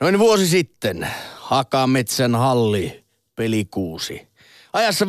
[0.00, 3.04] Noin vuosi sitten Hakametsän halli
[3.34, 4.28] pelikuusi.
[4.72, 5.08] Ajassa 55-32.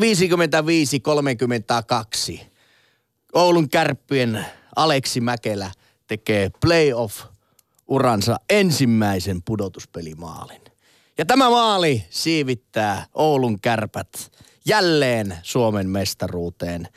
[3.33, 4.45] Oulun kärppien
[4.75, 5.71] Aleksi Mäkelä
[6.07, 10.61] tekee playoff-uransa ensimmäisen pudotuspelimaalin.
[11.17, 14.31] Ja tämä maali siivittää Oulun kärpät
[14.65, 16.87] jälleen Suomen mestaruuteen.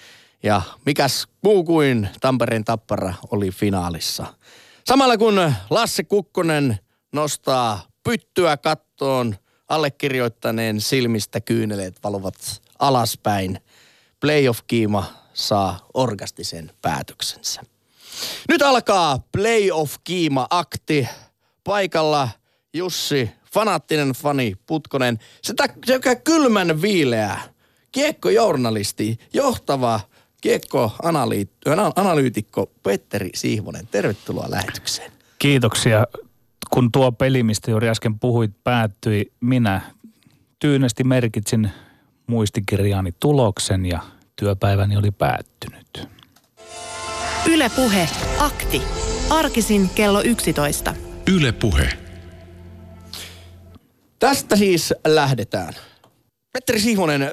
[0.42, 4.26] Ja mikäs muu kuin Tampereen tappara oli finaalissa.
[4.84, 6.78] Samalla kun Lasse Kukkonen
[7.12, 9.36] nostaa pyttyä kattoon,
[9.68, 13.60] allekirjoittaneen silmistä kyyneleet valuvat alaspäin.
[14.20, 17.62] Playoff-kiima saa orgastisen päätöksensä.
[18.48, 21.08] Nyt alkaa playoff-kiima-akti.
[21.64, 22.28] Paikalla
[22.72, 25.54] Jussi, fanaattinen fani Putkonen, se
[25.86, 27.40] sekä kylmän viileä
[27.92, 30.00] kiekkojournalisti, johtava
[30.40, 33.86] kiekko-analyytikko Petteri Sihvonen.
[33.86, 35.12] Tervetuloa lähetykseen.
[35.38, 36.06] Kiitoksia.
[36.70, 39.80] Kun tuo peli, mistä juuri äsken puhuit, päättyi, minä
[40.58, 41.70] tyynesti merkitsin
[42.26, 44.00] muistikirjaani tuloksen ja
[44.36, 46.08] työpäiväni oli päättynyt.
[47.46, 48.82] Ylepuhe akti.
[49.30, 50.94] Arkisin kello 11.
[51.34, 51.88] Ylepuhe.
[54.18, 55.74] Tästä siis lähdetään.
[56.52, 57.30] Petteri Sihvonen,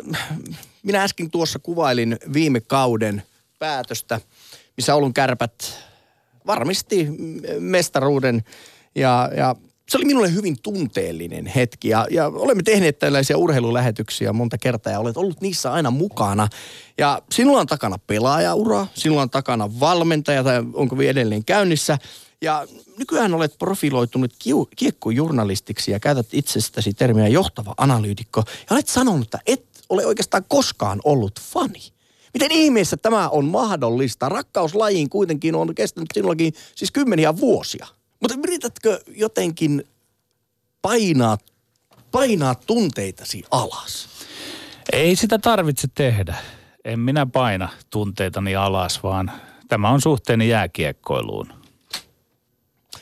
[0.84, 3.24] minä äsken tuossa kuvailin viime kauden
[3.60, 4.22] päätöstä,
[4.78, 5.84] missä Oulun kärpät
[6.48, 7.08] varmisti
[7.60, 8.44] mestaruuden
[8.98, 9.56] ja, ja
[9.90, 15.00] se oli minulle hyvin tunteellinen hetki ja, ja olemme tehneet tällaisia urheilulähetyksiä monta kertaa ja
[15.00, 16.48] olet ollut niissä aina mukana.
[16.98, 21.98] Ja sinulla on takana pelaajaura, sinulla on takana valmentaja tai onko vielä edelleen käynnissä.
[22.42, 24.34] Ja nykyään olet profiloitunut
[24.76, 28.44] kiekkojournalistiksi ja käytät itsestäsi termiä johtava analyytikko.
[28.48, 31.82] Ja olet sanonut, että et ole oikeastaan koskaan ollut fani.
[32.34, 34.30] Miten ihmeessä tämä on mahdollista?
[34.30, 37.88] Rakkauslajiin kuitenkin on kestänyt sinullakin siis kymmeniä vuosia.
[38.20, 39.88] Mutta yritätkö jotenkin
[40.82, 41.38] painaa,
[42.12, 44.10] painaa tunteitasi alas?
[44.92, 46.36] Ei sitä tarvitse tehdä.
[46.86, 49.32] En minä paina tunteitani alas, vaan
[49.68, 51.54] tämä on suhteeni jääkiekkoiluun.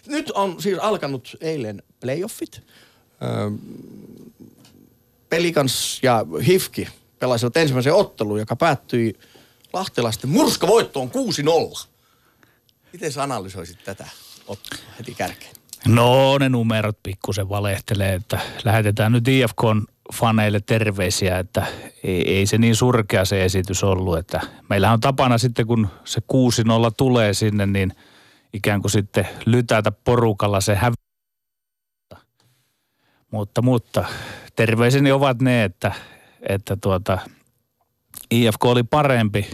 [0.07, 2.61] Nyt on siis alkanut eilen playoffit.
[3.23, 3.51] Öö,
[5.29, 6.87] Pelikans ja Hifki
[7.19, 9.19] pelasivat ensimmäisen ottelun, joka päättyi
[9.73, 11.11] lahtelaisten murskavoittoon
[11.83, 11.87] 6-0.
[12.93, 14.07] Miten sä analysoisit tätä
[14.97, 15.55] heti kärkeen?
[15.87, 19.61] No ne numerot pikkusen valehtelee, että lähetetään nyt IFK
[20.13, 21.65] faneille terveisiä, että
[22.03, 26.21] ei, ei se niin surkea se esitys ollut, että meillähän on tapana sitten kun se
[26.21, 26.25] 6-0
[26.97, 27.93] tulee sinne, niin
[28.53, 30.95] ikään kuin sitten lytätä porukalla se hävi.
[33.31, 34.05] Mutta, mutta
[34.55, 35.91] terveiseni ovat ne, että,
[36.49, 37.17] että tuota,
[38.31, 39.49] IFK oli parempi,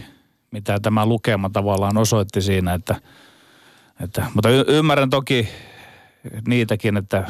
[0.50, 3.00] mitä tämä lukema tavallaan osoitti siinä, että,
[4.02, 5.48] että mutta y- ymmärrän toki
[6.48, 7.24] niitäkin, että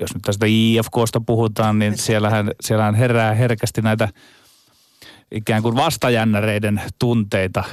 [0.00, 4.08] jos nyt tästä IFKsta puhutaan, niin siellähän, siellähän herää herkästi näitä
[5.30, 7.64] ikään kuin vastajännäreiden tunteita,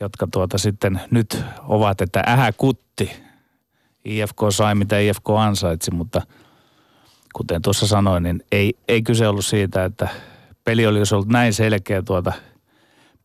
[0.00, 3.10] jotka tuota sitten nyt ovat, että ähä kutti.
[4.04, 6.22] IFK sai mitä IFK ansaitsi, mutta–
[7.32, 10.08] kuten tuossa sanoin, niin ei, ei kyse ollut siitä, että
[10.64, 12.32] peli olisi ollut näin selkeä tuota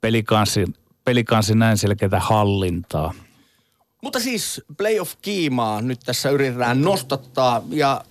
[0.01, 0.65] pelikanssi,
[1.05, 3.13] pelikanssi näin selkeää hallintaa.
[4.01, 8.05] Mutta siis playoff-kiimaa nyt tässä yritetään nostattaa ja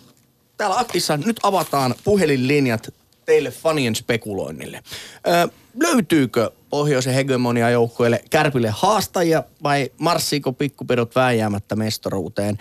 [0.56, 4.82] täällä Aktissa nyt avataan puhelinlinjat teille fanien spekuloinnille.
[5.26, 5.48] Ö,
[5.82, 12.58] löytyykö pohjoisen hegemonia joukkueelle kärpille haastajia vai marssiiko pikkupedot vääjäämättä mestaruuteen?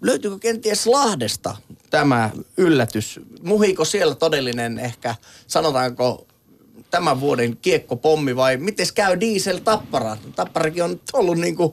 [0.00, 1.56] löytyykö kenties Lahdesta
[1.90, 3.20] tämä yllätys?
[3.42, 5.14] Muhiiko siellä todellinen ehkä,
[5.46, 6.26] sanotaanko
[6.90, 10.16] tämän vuoden kiekkopommi vai miten käy Diesel Tappara?
[10.36, 11.72] Tapparakin on ollut niin kuin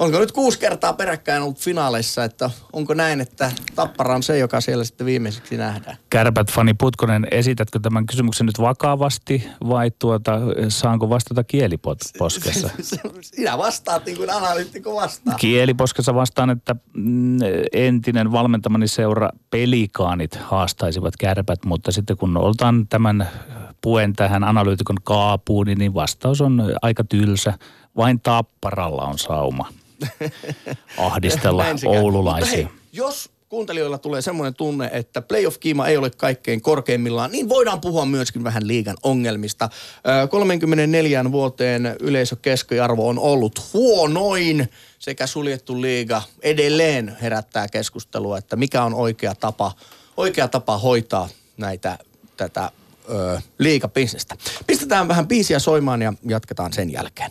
[0.00, 4.60] Onko nyt kuusi kertaa peräkkäin ollut finaaleissa, että onko näin, että Tappara on se, joka
[4.60, 5.96] siellä sitten viimeiseksi nähdään?
[6.10, 10.32] Kärpät Fani Putkonen, esitätkö tämän kysymyksen nyt vakavasti vai tuota,
[10.68, 12.70] saanko vastata kieliposkessa?
[13.20, 15.34] Sinä vastaat niin kuin analyytikko vastaa.
[15.34, 17.38] Kieliposkessa vastaan, että mm,
[17.72, 23.28] entinen valmentamani seura pelikaanit haastaisivat kärpät, mutta sitten kun oltaan tämän
[23.80, 27.54] puen tähän analyytikon kaapuun, niin vastaus on aika tylsä.
[27.96, 29.79] Vain Tapparalla on sauma.
[30.98, 32.56] ahdistella oululaisia.
[32.56, 38.06] Hei, jos kuuntelijoilla tulee semmoinen tunne, että playoff-kiima ei ole kaikkein korkeimmillaan, niin voidaan puhua
[38.06, 39.68] myöskin vähän liigan ongelmista.
[40.30, 44.68] 34 vuoteen yleisökeskiarvo on ollut huonoin
[44.98, 49.72] sekä suljettu liiga edelleen herättää keskustelua, että mikä on oikea tapa,
[50.16, 51.98] oikea tapa hoitaa näitä
[52.36, 52.70] tätä
[53.10, 54.36] ö, liigabisnestä.
[54.66, 57.30] Pistetään vähän biisiä soimaan ja jatketaan sen jälkeen.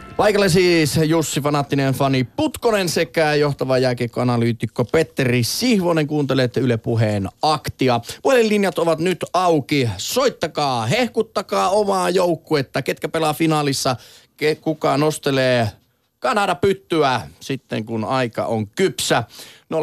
[0.21, 6.07] Paikalle siis Jussi Fanattinen fani Putkonen sekä johtava jääkiekkoanalyytikko Petteri Sihvonen.
[6.07, 7.99] Kuuntelette Yle Puheen aktia.
[8.21, 9.89] Puhelinlinjat ovat nyt auki.
[9.97, 12.81] Soittakaa, hehkuttakaa omaa joukkuetta.
[12.81, 13.95] Ketkä pelaa finaalissa,
[14.61, 15.69] kuka nostelee
[16.19, 19.23] Kanada pyttyä sitten kun aika on kypsä.
[19.71, 19.75] 020690001.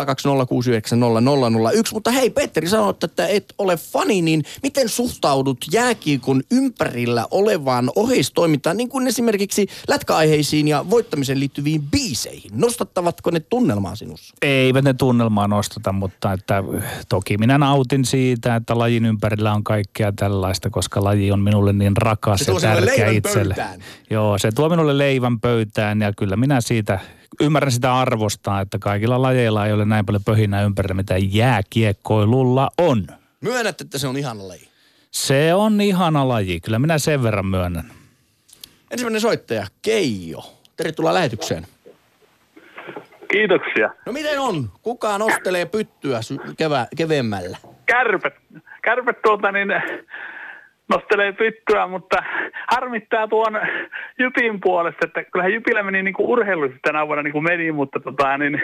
[1.93, 8.76] Mutta hei, Petteri sanoi, että et ole fani, niin miten suhtaudut jääkiekon ympärillä olevaan oheistoimintaan,
[8.76, 12.50] niin kuin esimerkiksi lätkäaiheisiin ja voittamiseen liittyviin biiseihin?
[12.55, 14.35] Nostattavatko ne tunnelmaa sinussa?
[14.43, 16.64] Eivät ne tunnelmaa nostata, mutta että
[17.08, 21.96] toki minä nautin siitä, että lajin ympärillä on kaikkea tällaista, koska laji on minulle niin
[21.96, 23.55] rakas se ja tärkeä itselle.
[23.55, 23.81] Pöytään.
[24.11, 27.00] Joo, se tuo minulle leivän pöytään ja kyllä minä siitä
[27.40, 33.06] ymmärrän sitä arvostaa, että kaikilla lajeilla ei ole näin paljon pöhinää ympärillä, mitä jääkiekkoilulla on.
[33.40, 34.69] Myönnät, että se on ihana laji.
[35.11, 37.90] Se on ihana laji, kyllä minä sen verran myönnän.
[38.90, 40.55] Ensimmäinen soittaja, Keijo.
[40.76, 41.67] Tervetuloa lähetykseen.
[43.31, 43.90] Kiitoksia.
[44.06, 44.70] No miten on?
[44.82, 46.20] Kuka nostelee pyttyä
[46.56, 47.56] kevä- keveemmällä?
[47.87, 48.35] Kärpät.
[48.82, 49.69] Kärpät tuota niin
[50.88, 52.17] nostelee pyttyä, mutta
[52.69, 53.61] harmittaa tuon
[54.19, 58.00] Jypin puolesta, että kyllähän Jypillä meni niin kuin urheilullisesti tänä vuonna niin kuin meni, mutta
[58.00, 58.62] tota, niin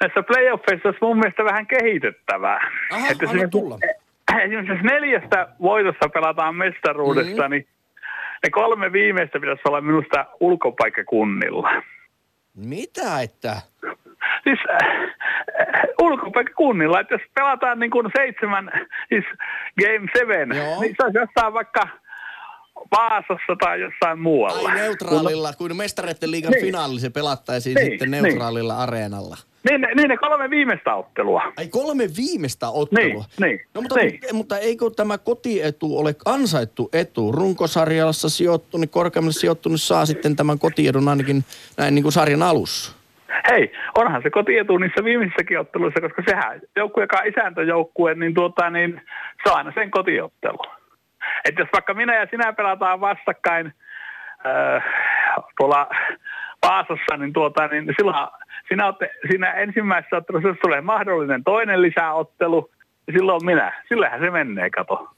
[0.00, 2.70] näissä playoffeissa olisi mun mielestä vähän kehitettävää.
[2.92, 3.78] Aha, että anna tulla.
[4.68, 7.50] Jos neljästä voitossa pelataan mestaruudesta, mm-hmm.
[7.50, 7.66] niin
[8.42, 11.82] ne kolme viimeistä pitäisi olla minusta ulkopaikkakunnilla.
[12.54, 13.56] Mitä että?
[14.44, 15.08] Siis äh,
[16.12, 18.70] ulkopaikkakunnilla, että jos pelataan niin kuin seitsemän,
[19.08, 19.24] siis
[19.80, 20.80] game seven, Joo.
[20.80, 21.88] niin se olisi jossain vaikka
[22.90, 24.68] Vaasassa tai jossain muualla.
[24.68, 26.64] Ai neutraalilla, kun mestareiden liigan niin.
[26.64, 28.22] finaali se pelattaisiin niin, sitten niin.
[28.22, 28.82] neutraalilla niin.
[28.82, 29.36] areenalla.
[29.70, 31.42] Niin, niin ne kolme viimeistä ottelua.
[31.56, 33.24] Ai kolme viimeistä ottelua?
[33.40, 33.60] Niin, niin.
[33.74, 34.20] No, mutta, niin.
[34.32, 37.32] mutta eikö tämä kotietu ole ansaittu etu?
[37.32, 41.44] Runkosarjassa sijoittunut, korkeammalle sijoittunut saa sitten tämän kotiedun ainakin
[41.76, 42.97] näin niin kuin sarjan alussa.
[43.50, 48.70] Hei, onhan se kotietu niissä viimeisissäkin otteluissa, koska sehän joukkue, joka on isäntöjoukkue, niin, tuota,
[48.70, 49.02] niin
[49.44, 50.58] se on aina sen kotiottelu.
[51.44, 53.72] Että jos vaikka minä ja sinä pelataan vastakkain
[54.46, 54.84] äh,
[55.58, 55.88] tuolla
[56.62, 58.28] Vaasassa, niin, tuota, niin silloin
[58.68, 62.70] sinä olette, siinä ensimmäisessä ottelussa, tulee mahdollinen toinen lisäottelu,
[63.06, 63.82] niin silloin minä.
[63.88, 65.08] Sillähän se menee, kato.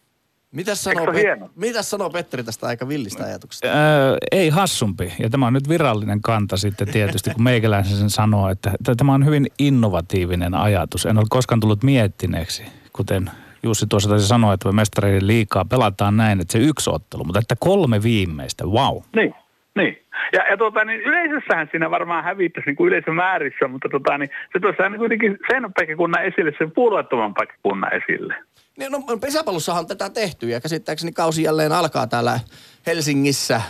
[0.52, 3.67] Mitäs sanoo, Pet- mitäs sanoo Petteri tästä aika villistä ajatuksesta?
[3.67, 5.12] Öö, ei hassumpi.
[5.19, 9.26] Ja tämä on nyt virallinen kanta sitten tietysti, kun meikäläisen sen sanoo, että tämä on
[9.26, 11.06] hyvin innovatiivinen ajatus.
[11.06, 12.62] En ole koskaan tullut miettineeksi,
[12.93, 13.31] kuten
[13.62, 17.38] Jussi tuossa taisi sanoa, että me mestareiden liikaa pelataan näin, että se yksi ottelu, mutta
[17.38, 19.02] että kolme viimeistä, wow.
[19.17, 19.35] Niin,
[19.75, 19.99] niin.
[20.32, 24.61] Ja, ja tuota, niin yleisössähän siinä varmaan hävittäisi niin kuin yleisömäärissä, mutta tuota, niin se
[24.61, 28.35] tuossa niin kuitenkin sen paikkakunnan esille, sen puolueettoman paikkakunnan esille.
[28.81, 32.41] Niin, no pesäpallossahan on tätä tehty ja käsittääkseni kausi jälleen alkaa täällä
[32.87, 33.62] Helsingissä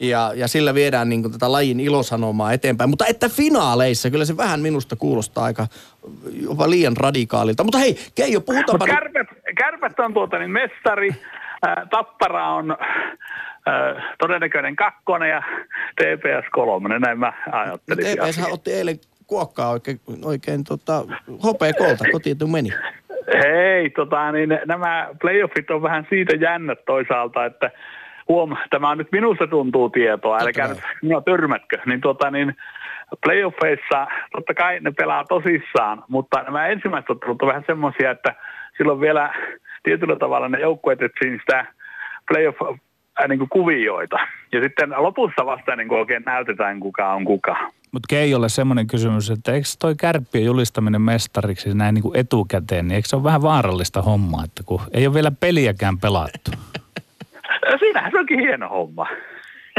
[0.00, 2.90] ja, ja sillä viedään niin tätä lajin ilosanomaa eteenpäin.
[2.90, 5.66] Mutta että finaaleissa, kyllä se vähän minusta kuulostaa aika
[6.32, 7.64] jopa liian radikaalilta.
[7.64, 8.86] Mutta hei, Keijo, puhutaanpa...
[8.86, 11.10] Mutta kärpät, kärpät on tuota niin mestari,
[11.62, 12.70] ää, Tappara on
[13.66, 15.42] ää, todennäköinen kakkonen ja
[15.96, 18.18] TPS kolmonen, näin mä ajattelin.
[18.18, 21.04] No, TPS otti eilen kuokkaa oikein, oikein tota,
[21.78, 22.70] kolta, kotietu meni.
[23.32, 27.70] Hei, tota, niin nämä playoffit on vähän siitä jännät toisaalta, että
[28.28, 32.56] huom, tämä on nyt minusta tuntuu tietoa, älkää nyt minua törmätkö, niin, tota, niin
[33.24, 38.34] playoffeissa totta kai ne pelaa tosissaan, mutta nämä ensimmäiset ottelut on vähän semmoisia, että
[38.76, 39.34] silloin vielä
[39.82, 41.66] tietyllä tavalla ne joukkueet etsii sitä
[42.28, 42.58] playoff
[43.28, 44.16] niin kuin kuvioita.
[44.52, 47.70] Ja sitten lopussa vasta niin kuin oikein näytetään, kuka on kuka.
[47.92, 52.96] Mutta Keijolle semmoinen kysymys, että eikö toi kärppien julistaminen mestariksi näin niin kuin etukäteen, niin
[52.96, 56.50] eikö se ole vähän vaarallista hommaa, että kun ei ole vielä peliäkään pelattu?
[57.80, 59.06] Siinähän se onkin hieno homma.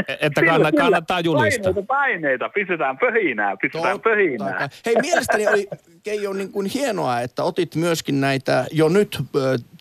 [0.08, 1.72] E, että kannattaa, kannattaa julistaa.
[1.72, 4.68] Paineita, paineita, pistetään pöhinää, pistetään Totta, pöhinää.
[4.86, 5.68] Hei, mielestäni oli
[6.02, 9.18] Keijo niin kuin hienoa, että otit myöskin näitä jo nyt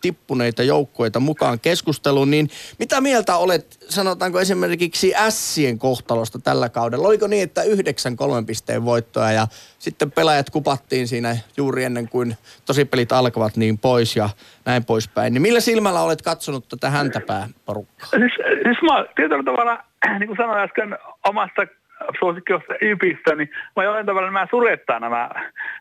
[0.01, 7.07] tippuneita joukkoita mukaan keskusteluun, niin mitä mieltä olet, sanotaanko esimerkiksi Ässien kohtalosta tällä kaudella?
[7.07, 9.47] Oliko niin, että yhdeksän kolmen pisteen voittoa ja
[9.79, 14.29] sitten pelaajat kupattiin siinä juuri ennen kuin tosipelit alkavat niin pois ja
[14.65, 15.33] näin poispäin.
[15.33, 18.09] Niin millä silmällä olet katsonut tätä häntäpää porukkaa?
[18.09, 19.83] Siis, siis mä tietyllä tavalla,
[20.19, 21.61] niin kuin sanoin äsken omasta
[22.19, 25.29] suosikkiosta YPistä, niin mä jollain tavalla nämä surettaa nämä,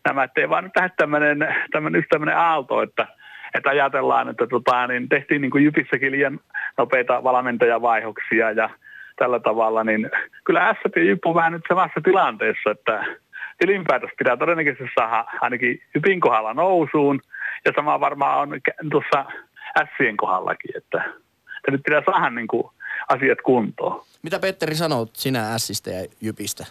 [0.04, 3.06] nämä ettei vaan tähän tämmöinen, tämmöinen, tämmöinen aalto, että
[3.54, 6.40] että ajatellaan, että tota, niin tehtiin niin kuin Jypissäkin liian
[6.78, 8.70] nopeita valmentajavaihoksia ja
[9.16, 10.10] tällä tavalla, niin
[10.44, 13.04] kyllä SF ja Jyp on vähän nyt samassa tilanteessa, että
[13.58, 17.20] tilinpäätös pitää todennäköisesti saada ainakin Jypin kohdalla nousuun,
[17.64, 19.24] ja sama varmaan on tuossa
[19.96, 21.04] Sien kohdallakin, että,
[21.56, 22.64] että nyt pitää saada niin kuin
[23.08, 24.04] asiat kuntoon.
[24.22, 26.66] Mitä Petteri sanoo sinä Sistä ja Jypistä?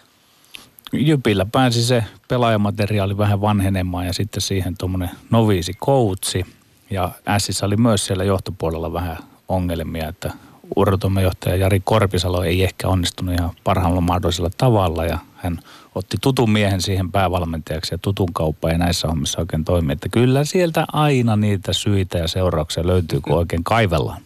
[0.92, 6.46] Jypillä pääsi se pelaajamateriaali vähän vanhenemaan ja sitten siihen tuommoinen noviisi koutsi.
[6.90, 9.16] Ja Sissä oli myös siellä johtopuolella vähän
[9.48, 10.32] ongelmia, että
[10.76, 15.58] urheilutoimenjohtaja Jari Korpisalo ei ehkä onnistunut ihan parhaalla mahdollisella tavalla ja hän
[15.94, 19.92] otti tutun miehen siihen päävalmentajaksi ja tutun kauppa ei näissä hommissa oikein toimi.
[19.92, 24.20] Että kyllä sieltä aina niitä syitä ja seurauksia löytyy, kun oikein kaivellaan.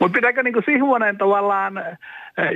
[0.00, 1.98] Mutta pitääkö niinku Sihvonen tavallaan äh,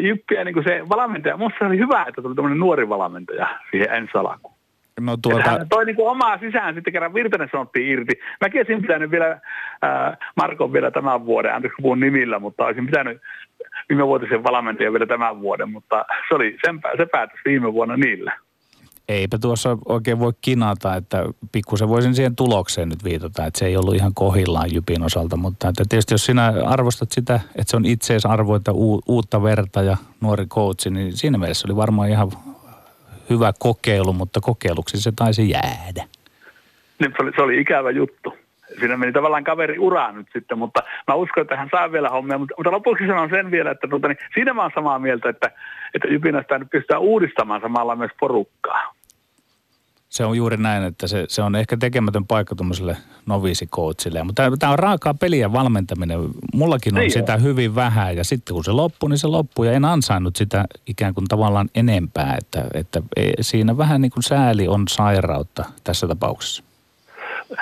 [0.01, 1.37] jyppiä niinku se valmentaja?
[1.37, 4.55] Minusta oli hyvä, että tuli tämmöinen nuori valmentaja siihen ensi alkuun.
[5.01, 5.51] No tuota...
[5.51, 8.13] Hän toi niinku omaa sisään sitten kerran Virtanen sanottiin irti.
[8.41, 13.21] Mäkin olisin pitänyt vielä äh, Markon vielä tämän vuoden, anteeksi puhun nimillä, mutta olisin pitänyt
[13.89, 18.39] viime vuotisen valmentajan vielä tämän vuoden, mutta se oli sen, se päätös viime vuonna niillä.
[19.09, 23.77] Eipä tuossa oikein voi kinata, että pikkusen voisin siihen tulokseen nyt viitata, että se ei
[23.77, 27.85] ollut ihan kohillaan Jypin osalta, mutta että tietysti jos sinä arvostat sitä, että se on
[27.85, 28.73] itseisarvo, että
[29.07, 32.33] uutta verta ja nuori coachi, niin siinä mielessä oli varmaan ihan
[33.31, 36.05] hyvä kokeilu, mutta kokeiluksi se taisi jäädä.
[36.99, 38.35] Niin, se oli, se oli ikävä juttu.
[38.79, 42.39] Siinä meni tavallaan kaveri uraan nyt sitten, mutta mä uskon, että hän saa vielä hommia.
[42.39, 45.51] Mutta, mutta lopuksi sanon sen vielä, että tuota, niin siinä mä oon samaa mieltä, että,
[45.95, 48.95] että Jypinästä nyt pystytään uudistamaan samalla myös porukkaa.
[50.13, 54.23] Se on juuri näin, että se, se on ehkä tekemätön paikka tuommoiselle noviisikoutsille.
[54.23, 56.19] Mutta tämä on raakaa peliä valmentaminen.
[56.55, 57.39] Mullakin on niin sitä jo.
[57.39, 59.65] hyvin vähän ja sitten kun se loppuu, niin se loppuu.
[59.65, 62.37] Ja en ansainnut sitä ikään kuin tavallaan enempää.
[62.39, 66.65] Että, että e, siinä vähän niin kuin sääli on sairautta tässä tapauksessa.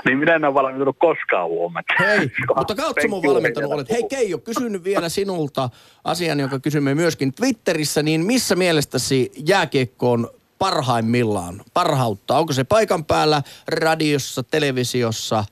[0.05, 1.95] Niin minä en ole valmentanut koskaan huomata.
[1.99, 3.91] Hei, mutta kautta mun valmentanut olet.
[3.91, 5.71] Hei Keijo, kysyn vielä sinulta
[6.05, 12.39] asian, jonka kysymme myöskin Twitterissä, niin missä mielestäsi jääkiekko on parhaimmillaan, parhautta?
[12.39, 15.45] Onko se paikan päällä, radiossa, televisiossa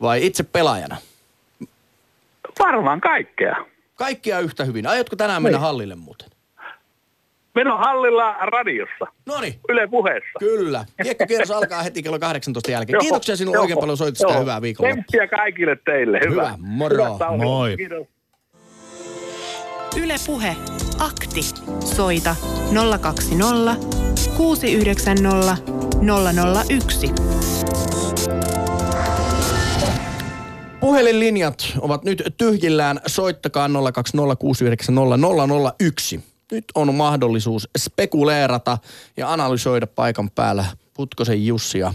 [0.00, 0.96] vai itse pelaajana?
[2.58, 3.56] Varmaan kaikkea.
[3.94, 4.86] Kaikkia yhtä hyvin.
[4.86, 5.62] Aiotko tänään mennä niin.
[5.62, 6.33] hallille muuten?
[7.54, 9.06] Meno hallilla radiossa.
[9.26, 9.54] No niin.
[9.68, 10.38] Yle puheessa.
[10.38, 10.84] Kyllä.
[11.02, 12.98] Kiekkokierros alkaa heti kello 18 jälkeen.
[12.98, 15.02] Kiitoksia sinulle oikein paljon soitosta ja hyvää viikonloppua.
[15.02, 16.20] Tsemppiä kaikille teille.
[16.24, 16.30] Hyvä.
[16.30, 16.54] Hyvä.
[16.58, 17.14] Moro.
[17.14, 17.76] Hyvä Moi.
[17.76, 18.06] Kiitos.
[20.02, 20.56] Yle Puhe.
[20.98, 21.42] Akti.
[21.80, 22.36] Soita
[23.00, 23.76] 020
[24.36, 25.56] 690
[26.70, 27.10] 001.
[30.80, 33.00] Puhelinlinjat ovat nyt tyhjillään.
[33.06, 36.33] Soittakaa 020690001.
[36.52, 38.78] Nyt on mahdollisuus spekuleerata
[39.16, 41.94] ja analysoida paikan päällä Putkosen Jussia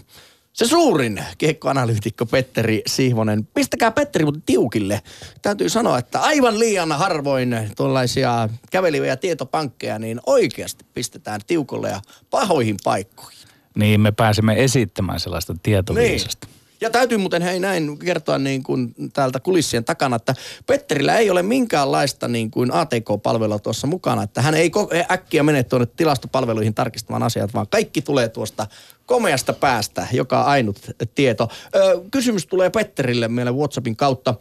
[0.59, 3.47] se suurin kiekkoanalyytikko Petteri Sihvonen.
[3.53, 5.01] Pistäkää Petteri mutta tiukille.
[5.41, 12.77] Täytyy sanoa, että aivan liian harvoin tuollaisia käveliviä tietopankkeja niin oikeasti pistetään tiukolle ja pahoihin
[12.83, 13.39] paikkoihin.
[13.75, 16.47] Niin, me pääsemme esittämään sellaista tietoviisasta.
[16.47, 16.58] Niin.
[16.81, 21.43] Ja täytyy muuten hei näin kertoa niin kuin täältä kulissien takana, että Petterillä ei ole
[21.43, 24.71] minkäänlaista niin kuin ATK-palvelua tuossa mukana, että hän ei
[25.12, 28.67] äkkiä mene tuonne tilastopalveluihin tarkistamaan asiat, vaan kaikki tulee tuosta
[29.05, 30.77] komeasta päästä, joka ainut
[31.15, 31.50] tieto.
[31.75, 34.36] Ö, kysymys tulee Petterille meille WhatsAppin kautta.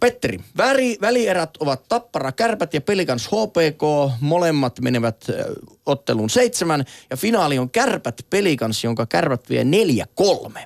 [0.00, 3.82] Petteri, väri, välierät ovat Tappara, Kärpät ja Pelikans HPK.
[4.20, 5.54] Molemmat menevät ö,
[5.86, 10.64] otteluun seitsemän ja finaali on Kärpät Pelikans, jonka Kärpät vie neljä kolme.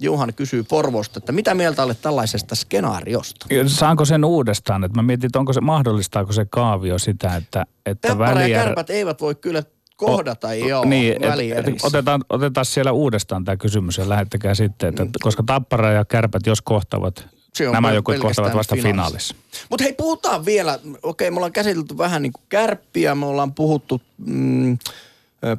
[0.00, 3.46] Juhan kysyy Porvosta, että mitä mieltä olet tällaisesta skenaariosta?
[3.66, 4.84] Saanko sen uudestaan?
[4.84, 8.50] Että mä mietin, että onko se, mahdollistaako se kaavio sitä, että, että välier...
[8.50, 9.62] ja kärpät eivät voi kyllä
[9.96, 14.88] kohdata, o, joo, niin, et, et, otetaan, otetaan siellä uudestaan tämä kysymys ja lähettäkää sitten,
[14.88, 15.10] että, mm.
[15.22, 17.26] koska Tappara ja Kärpät, jos kohtavat,
[17.72, 19.34] nämä joukkueet kohtavat vasta finaalissa.
[19.70, 24.00] Mutta hei, puhutaan vielä, okei, me ollaan käsitelty vähän niin kuin kärppiä, me ollaan puhuttu...
[24.18, 24.78] Mm,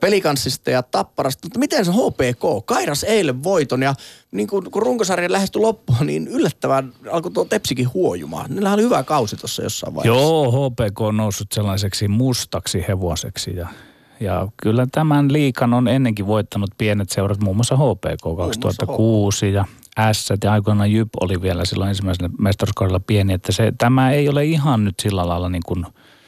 [0.01, 1.45] pelikanssista ja tapparasta.
[1.45, 2.65] Mutta miten se HPK?
[2.65, 3.95] Kairas eilen voiton ja
[4.31, 8.49] niin kun, kun runkosarja lähestyi loppuun, niin yllättävän alkoi tuo Tepsikin huojumaan.
[8.49, 10.21] Niillä oli hyvä kausi tuossa jossain vaiheessa.
[10.21, 13.67] Joo, HPK on noussut sellaiseksi mustaksi hevoseksi ja
[14.19, 19.65] ja kyllä tämän liikan on ennenkin voittanut pienet seurat, muun muassa HPK 2006 ja
[20.11, 24.45] S ja aikoinaan Jyp oli vielä silloin ensimmäisellä mestaruuskaudella pieni, että se, tämä ei ole
[24.45, 25.85] ihan nyt sillä lailla niin kuin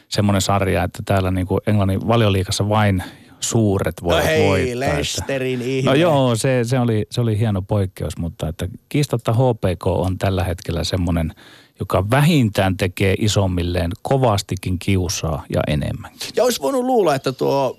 [0.09, 3.03] semmoinen sarja, että täällä niin kuin Englannin valioliikassa vain
[3.39, 4.97] suuret voivat no hei, voittaa.
[4.97, 5.91] Lesterin ihme.
[5.91, 10.43] No joo, se, se, oli, se oli hieno poikkeus, mutta että kiistatta HPK on tällä
[10.43, 11.33] hetkellä semmoinen,
[11.79, 16.29] joka vähintään tekee isommilleen kovastikin kiusaa ja enemmänkin.
[16.35, 17.77] Ja olisi voinut luulla, että tuo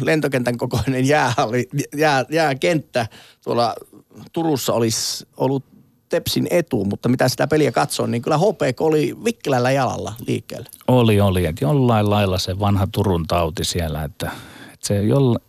[0.00, 3.06] lentokentän kokoinen jäähalli, jää, jääkenttä
[3.44, 3.74] tuolla
[4.32, 5.64] Turussa olisi ollut
[6.08, 10.66] Tepsin etu, mutta mitä sitä peliä katsoo, niin kyllä HPK oli vikkelällä jalalla liikkeellä.
[10.88, 11.46] Oli, oli.
[11.46, 14.30] Että jollain lailla se vanha Turun tauti siellä, että,
[14.78, 15.02] että se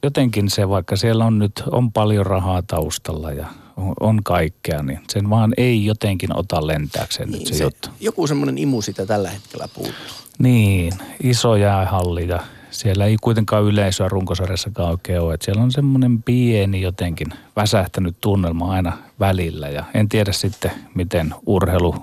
[0.03, 4.99] jotenkin se, vaikka siellä on nyt on paljon rahaa taustalla ja on, on kaikkea, niin
[5.09, 7.89] sen vaan ei jotenkin ota lentääkseen niin, nyt se, se juttu.
[7.99, 9.95] Joku semmoinen imu sitä tällä hetkellä puuttuu.
[10.39, 10.93] Niin,
[11.23, 12.39] iso jäähalli ja
[12.71, 15.33] siellä ei kuitenkaan yleisöä runkosarjassakaan oikein ole.
[15.33, 21.35] Että siellä on semmoinen pieni jotenkin väsähtänyt tunnelma aina välillä ja en tiedä sitten, miten
[21.45, 21.95] urheilu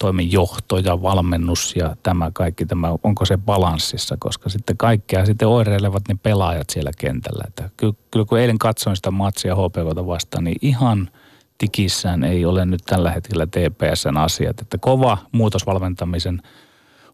[0.00, 5.48] toimin johto ja valmennus ja tämä kaikki, tämä, onko se balanssissa, koska sitten kaikkea sitten
[5.48, 7.44] oireilevat ne pelaajat siellä kentällä.
[7.48, 11.10] Että kyllä, kyllä kun eilen katsoin sitä matsia HPKta vastaan, niin ihan
[11.58, 14.60] tikissään ei ole nyt tällä hetkellä TPSn asiat.
[14.60, 16.42] Että kova muutosvalmentamisen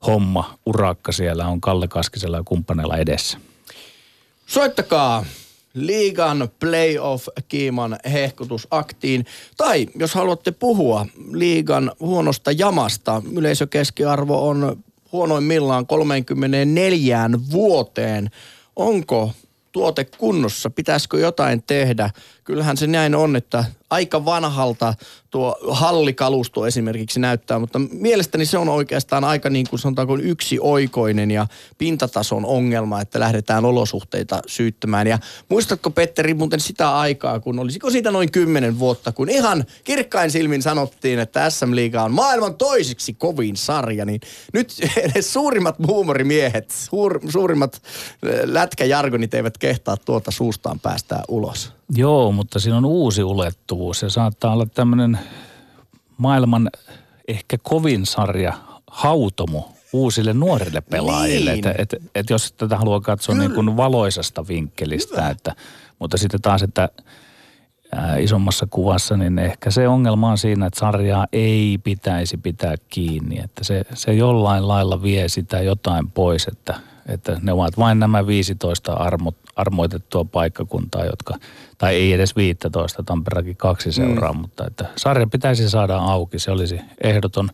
[0.07, 3.39] homma, urakka siellä on Kalle Kaskisella ja kumppaneilla edessä.
[4.47, 5.25] Soittakaa
[5.77, 9.27] liigan playoff-kiiman hehkutusaktiin.
[9.57, 18.31] Tai jos haluatte puhua liigan huonosta jamasta, yleisökeskiarvo on huonoimmillaan 34 vuoteen.
[18.77, 19.33] Onko
[19.73, 20.71] tuote kunnossa?
[20.71, 22.11] Pitäisikö jotain tehdä?
[22.47, 24.95] Kyllähän se näin on, että aika vanhalta
[25.31, 31.31] tuo hallikalusto esimerkiksi näyttää, mutta mielestäni se on oikeastaan aika niin kuin sanotaanko yksi oikoinen
[31.31, 31.47] ja
[31.79, 35.07] pintatason ongelma, että lähdetään olosuhteita syyttämään.
[35.07, 40.31] Ja muistatko Petteri muuten sitä aikaa, kun olisiko siitä noin kymmenen vuotta, kun ihan kirkkain
[40.31, 44.21] silmin sanottiin, että SM Liiga on maailman toisiksi kovin sarja, niin
[44.53, 47.83] nyt edes suurimmat huumorimiehet, suur, suurimmat
[48.45, 51.76] lätkäjargonit eivät kehtaa tuota suustaan päästää ulos.
[51.95, 54.01] Joo, mutta siinä on uusi ulottuvuus.
[54.01, 55.19] Se saattaa olla tämmöinen
[56.19, 56.71] maailman
[57.29, 58.53] ehkä kovin sarja
[58.87, 61.53] hautomo uusille nuorille pelaajille.
[61.53, 61.69] Niin.
[61.69, 65.55] Että, et, et jos tätä haluaa katsoa niin kuin valoisasta vinkkelistä, että,
[65.99, 66.89] mutta sitten taas, että
[67.93, 73.39] ää, isommassa kuvassa, niin ehkä se ongelma on siinä, että sarjaa ei pitäisi pitää kiinni.
[73.39, 76.75] Että se, se jollain lailla vie sitä jotain pois, että,
[77.09, 81.35] että ne ovat vain nämä 15 armo, armoitettua paikkakuntaa, jotka,
[81.79, 84.41] tai ei edes 15, Tampereellakin kaksi seuraa, mm.
[84.41, 86.39] mutta että sarja pitäisi saada auki.
[86.39, 87.51] Se olisi ehdoton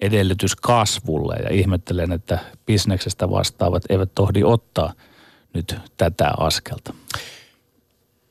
[0.00, 4.92] edellytys kasvulle ja ihmettelen, että bisneksestä vastaavat eivät tohdi ottaa
[5.54, 6.94] nyt tätä askelta.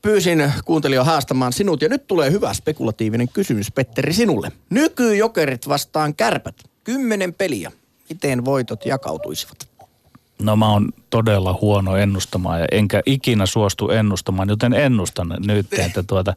[0.02, 4.52] Pyysin kuuntelijan haastamaan sinut ja nyt tulee hyvä spekulatiivinen kysymys Petteri sinulle.
[4.70, 6.54] Nykyjokerit vastaan kärpät.
[6.84, 7.72] Kymmenen peliä.
[8.08, 9.71] Miten voitot jakautuisivat?
[10.42, 16.02] No mä oon todella huono ennustamaan ja enkä ikinä suostu ennustamaan, joten ennustan nyt, että
[16.02, 16.34] tuota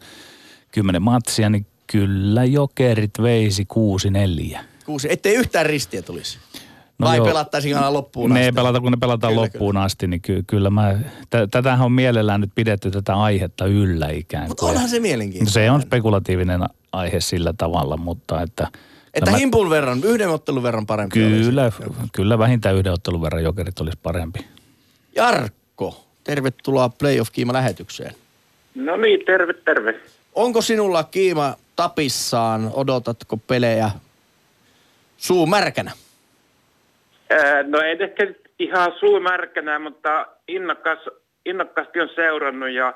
[0.71, 4.65] kymmenen matsia, niin kyllä jokerit veisi kuusi neljä.
[4.85, 6.37] Kuusi, ettei yhtään ristiä tulisi.
[6.99, 8.51] No Vai pelattaisiin aina loppuun ne asti?
[8.51, 9.83] Pelata, kun ne pelataan kyllä, loppuun kyllä.
[9.83, 14.43] asti, niin ky- kyllä mä, t- tätähän on mielellään nyt pidetty tätä aihetta yllä ikään
[14.43, 14.49] kuin.
[14.49, 15.53] Mutta onhan se mielenkiintoinen.
[15.53, 18.67] Se on spekulatiivinen aihe sillä tavalla, mutta että–
[19.15, 19.37] että Tämä...
[19.37, 22.09] himpun verran, yhden ottelun verran parempi Kyllä, olisi.
[22.13, 24.39] kyllä vähintään yhden ottelun verran jokerit olisi parempi.
[25.15, 28.15] Jarkko, tervetuloa Playoff-kiima lähetykseen.
[28.75, 29.99] No niin, terve, terve.
[30.33, 32.71] Onko sinulla kiima tapissaan?
[32.73, 33.91] Odotatko pelejä
[35.17, 35.91] suu märkänä?
[37.29, 40.99] Ää, no ei ehkä ihan suu märkänä, mutta innokkas,
[41.45, 42.93] innokkaasti on seurannut ja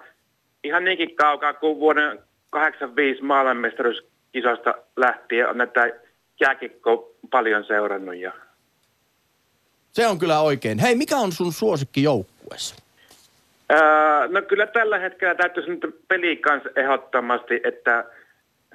[0.64, 5.92] ihan niinkin kaukaa kuin vuoden 85 maailmanmestaruuskisosta lähtien on näitä
[6.39, 8.15] jääkikko paljon seurannut.
[8.15, 8.32] Ja...
[9.91, 10.80] Se on kyllä oikein.
[10.80, 12.75] Hei, mikä on sun suosikki joukkueessa?
[13.71, 18.06] Öö, no kyllä tällä hetkellä täytyisi nyt peli kanssa ehdottomasti, että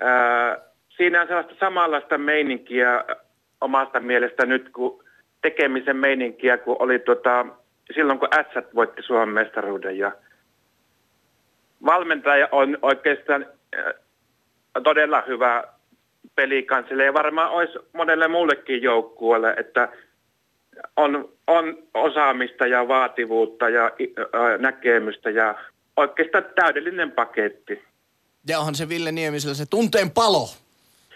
[0.02, 0.60] öö,
[0.96, 3.04] siinä on sellaista samanlaista meininkiä
[3.60, 5.04] omasta mielestä nyt, kun
[5.42, 7.46] tekemisen meininkiä, kun oli tuota,
[7.94, 9.98] silloin, kun Ässät voitti Suomen mestaruuden.
[9.98, 10.12] Ja
[11.84, 13.46] valmentaja on oikeastaan
[14.84, 15.64] todella hyvä
[16.34, 19.88] pelikansille ja varmaan olisi monelle muullekin joukkueelle, että
[20.96, 25.54] on, on osaamista ja vaativuutta ja ää, näkemystä ja
[25.96, 27.82] oikeastaan täydellinen paketti.
[28.48, 30.48] Ja onhan se Ville Niemisellä se tunteen palo.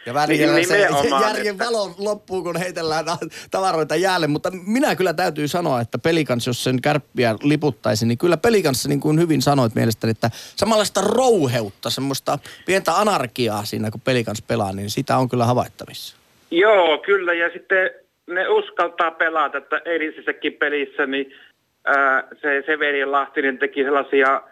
[0.09, 0.88] Ja välillä niin, se,
[1.29, 3.05] järjen valo loppuu, kun heitellään
[3.51, 4.27] tavaroita jäälle.
[4.27, 9.01] Mutta minä kyllä täytyy sanoa, että pelikans, jos sen kärppiä liputtaisi, niin kyllä pelikans, niin
[9.01, 14.90] kuin hyvin sanoit mielestäni, että samanlaista rouheutta, semmoista pientä anarkiaa siinä, kun pelikans pelaa, niin
[14.90, 16.16] sitä on kyllä havaittavissa.
[16.51, 17.35] Joo, kyllä.
[17.35, 17.90] Ja sitten
[18.27, 21.33] ne uskaltaa pelata, että eilisessäkin pelissä, niin
[21.85, 24.42] ää, se Severi Lahtinen teki sellaisia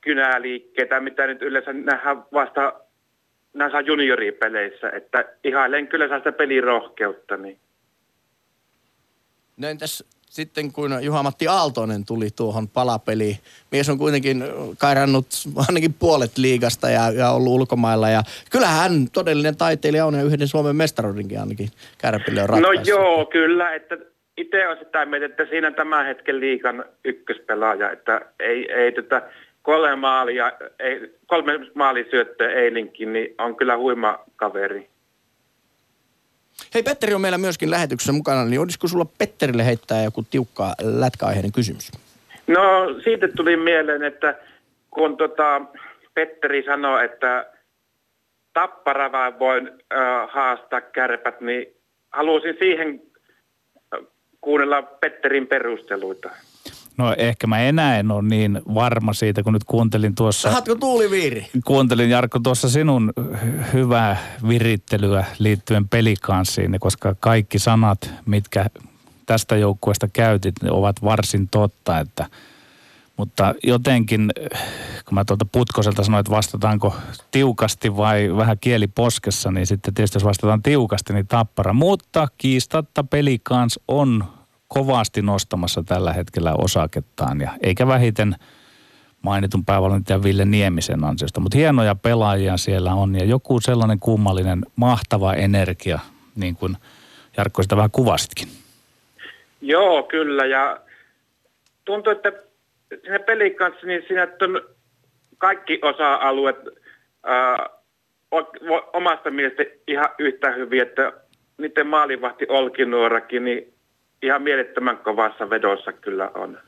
[0.00, 2.72] kynäliikkeitä, mitä nyt yleensä nähdään vasta
[3.56, 7.36] näissä junioripeleissä, että ihailen kyllä sitä pelirohkeutta.
[7.36, 7.58] Niin.
[9.56, 10.04] No entäs
[10.36, 13.36] sitten kun Juha-Matti Aaltonen tuli tuohon palapeliin,
[13.72, 14.44] mies on kuitenkin
[14.78, 15.26] kairannut
[15.68, 18.10] ainakin puolet liigasta ja, ja ollut ulkomailla.
[18.10, 23.26] Ja kyllähän hän todellinen taiteilija on ja yhden Suomen mestaruudenkin ainakin Kärpille on No joo,
[23.26, 23.98] kyllä, että
[24.36, 29.22] itse on sitä mieltä, että siinä tämän hetken liikan ykköspelaaja, että ei, ei tätä
[29.66, 34.88] kolme maalia, ei, kolme maalisyöttöä eilinkin, niin on kyllä huima kaveri.
[36.74, 41.52] Hei, Petteri on meillä myöskin lähetyksessä mukana, niin olisiko sulla Petterille heittää joku tiukka lätkäaiheinen
[41.52, 41.92] kysymys?
[42.46, 42.60] No
[43.04, 44.34] siitä tuli mieleen, että
[44.90, 45.60] kun tota,
[46.14, 47.46] Petteri sanoi, että
[48.52, 51.66] tappara vaan voin äh, haastaa kärpät, niin
[52.12, 53.02] halusin siihen
[54.40, 56.30] kuunnella Petterin perusteluita.
[56.98, 60.48] No ehkä mä enää en ole niin varma siitä, kun nyt kuuntelin tuossa...
[60.48, 61.46] Sahatko tuuliviiri?
[61.64, 64.16] Kuuntelin Jarkko tuossa sinun hy- hyvää
[64.48, 68.66] virittelyä liittyen pelikanssiin, koska kaikki sanat, mitkä
[69.26, 72.26] tästä joukkueesta käytit, ne ovat varsin totta, että
[73.16, 74.32] mutta jotenkin,
[75.04, 76.96] kun mä tuolta Putkoselta sanoin, että vastataanko
[77.30, 81.72] tiukasti vai vähän kieli poskessa, niin sitten tietysti jos vastataan tiukasti, niin tappara.
[81.72, 84.24] Mutta kiistatta pelikans on
[84.68, 88.34] kovasti nostamassa tällä hetkellä osakettaan ja eikä vähiten
[89.22, 91.40] mainitun päävalmentajan Ville Niemisen ansiosta.
[91.40, 95.98] Mutta hienoja pelaajia siellä on ja joku sellainen kummallinen mahtava energia,
[96.36, 96.76] niin kuin
[97.36, 98.48] Jarkko sitä vähän kuvasitkin.
[99.60, 100.46] Joo, kyllä.
[100.46, 100.80] Ja
[101.84, 102.32] tuntuu, että
[103.02, 104.60] siinä pelin kanssa, niin siinä on
[105.38, 106.56] kaikki osa-alueet
[107.24, 107.68] ää,
[108.92, 111.12] omasta mielestä ihan yhtä hyviä, että
[111.58, 113.75] niiden maalivahti Olkinuorakin, niin
[114.22, 116.58] ihan mielettömän kovassa vedossa kyllä on.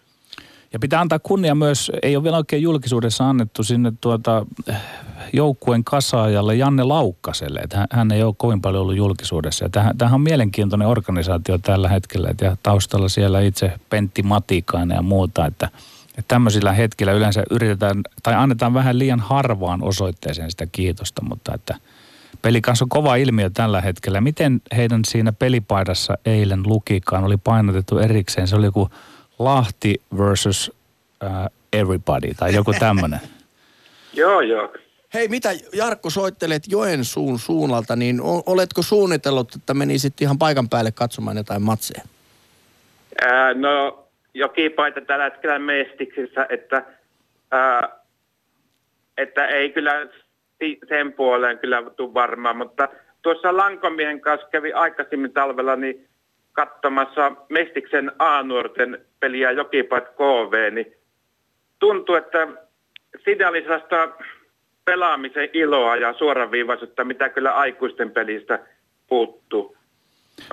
[0.73, 4.47] Ja pitää antaa kunnia myös, ei ole vielä oikein julkisuudessa annettu sinne tuota
[5.33, 7.61] joukkueen kasaajalle Janne Laukkaselle.
[7.61, 9.65] Että hän, ei ole kovin paljon ollut julkisuudessa.
[9.65, 12.29] Ja tämähän, tämähän on mielenkiintoinen organisaatio tällä hetkellä.
[12.31, 15.47] Et Ja taustalla siellä itse Pentti Matikainen ja muuta.
[15.47, 15.69] Että,
[16.09, 21.23] että tämmöisillä hetkillä yleensä yritetään, tai annetaan vähän liian harvaan osoitteeseen sitä kiitosta.
[21.25, 21.75] Mutta että
[22.43, 24.21] peli kanssa on kova ilmiö tällä hetkellä.
[24.21, 28.49] Miten heidän siinä pelipaidassa eilen lukikaan oli painotettu erikseen?
[28.49, 28.89] Se oli joku
[29.39, 30.73] Lahti versus
[31.25, 31.29] uh,
[31.73, 33.21] everybody tai joku tämmöinen.
[34.13, 34.73] Joo, joo.
[35.15, 41.37] Hei, mitä Jarkko soittelet Joensuun suunnalta, niin oletko suunnitellut, että menisit ihan paikan päälle katsomaan
[41.37, 42.03] jotain matseja?
[43.21, 46.85] Ää, no, jokipaita tällä hetkellä mestiksissä, että,
[47.51, 47.89] ää,
[49.17, 50.07] että ei kyllä
[50.89, 52.89] sen puoleen kyllä tule varmaan, mutta
[53.23, 56.09] tuossa Lankomiehen kanssa kävi aikaisemmin talvella niin
[56.53, 60.93] katsomassa Mestiksen A-nuorten peliä Jokipait KV, niin
[61.79, 62.49] tuntuu, että
[63.25, 64.09] siinä oli sellaista
[64.85, 68.59] pelaamisen iloa ja suoraviivaisuutta, mitä kyllä aikuisten pelistä
[69.09, 69.77] puuttuu.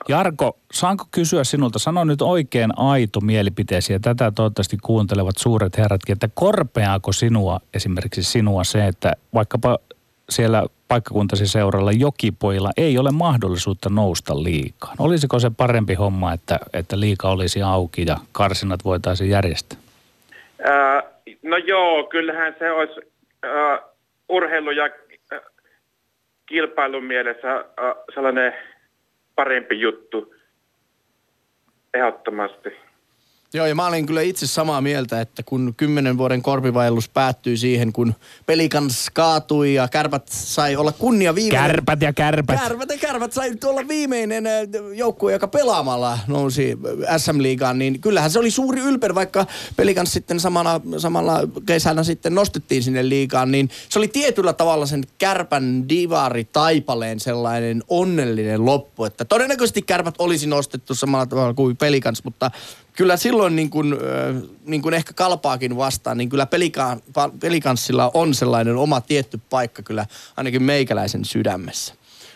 [0.07, 6.13] Jarko, saanko kysyä sinulta, sano nyt oikein aito mielipiteesi ja tätä toivottavasti kuuntelevat suuret herratkin,
[6.13, 9.77] että korpeaako sinua esimerkiksi sinua se, että vaikkapa
[10.29, 14.95] siellä paikkakuntasi seuralla jokipojilla ei ole mahdollisuutta nousta liikaan.
[14.99, 19.79] Olisiko se parempi homma, että, että liika olisi auki ja karsinat voitaisiin järjestää?
[20.63, 21.03] Ää,
[21.43, 23.01] no joo, kyllähän se olisi
[23.43, 23.79] ää,
[24.29, 24.89] urheilu- ja
[25.31, 25.41] ää,
[26.45, 27.65] kilpailun mielessä ää,
[28.13, 28.53] sellainen
[29.35, 30.35] parempi juttu
[31.93, 32.84] ehdottomasti.
[33.53, 37.93] Joo, ja mä olin kyllä itse samaa mieltä, että kun kymmenen vuoden korpivaellus päättyi siihen,
[37.93, 38.13] kun
[38.45, 41.71] pelikans kaatui ja kärpät sai olla kunnia viimeinen.
[41.71, 42.59] Kärpät ja kärpät.
[42.59, 44.53] Kärpät ja kärpät sai olla viimeinen äh,
[44.93, 46.77] joukkue, joka pelaamalla nousi
[47.17, 52.83] SM-liigaan, niin kyllähän se oli suuri ylper, vaikka pelikans sitten samana, samalla kesänä sitten nostettiin
[52.83, 59.25] sinne liigaan, niin se oli tietyllä tavalla sen kärpän divari taipaleen sellainen onnellinen loppu, että
[59.25, 62.51] todennäköisesti kärpät olisi nostettu samalla tavalla kuin pelikans, mutta
[62.95, 63.95] kyllä silloin niin kuin,
[64.65, 66.47] niin kuin ehkä kalpaakin vastaan, niin kyllä
[67.39, 70.05] pelikanssilla on sellainen oma tietty paikka kyllä
[70.37, 71.93] ainakin meikäläisen sydämessä.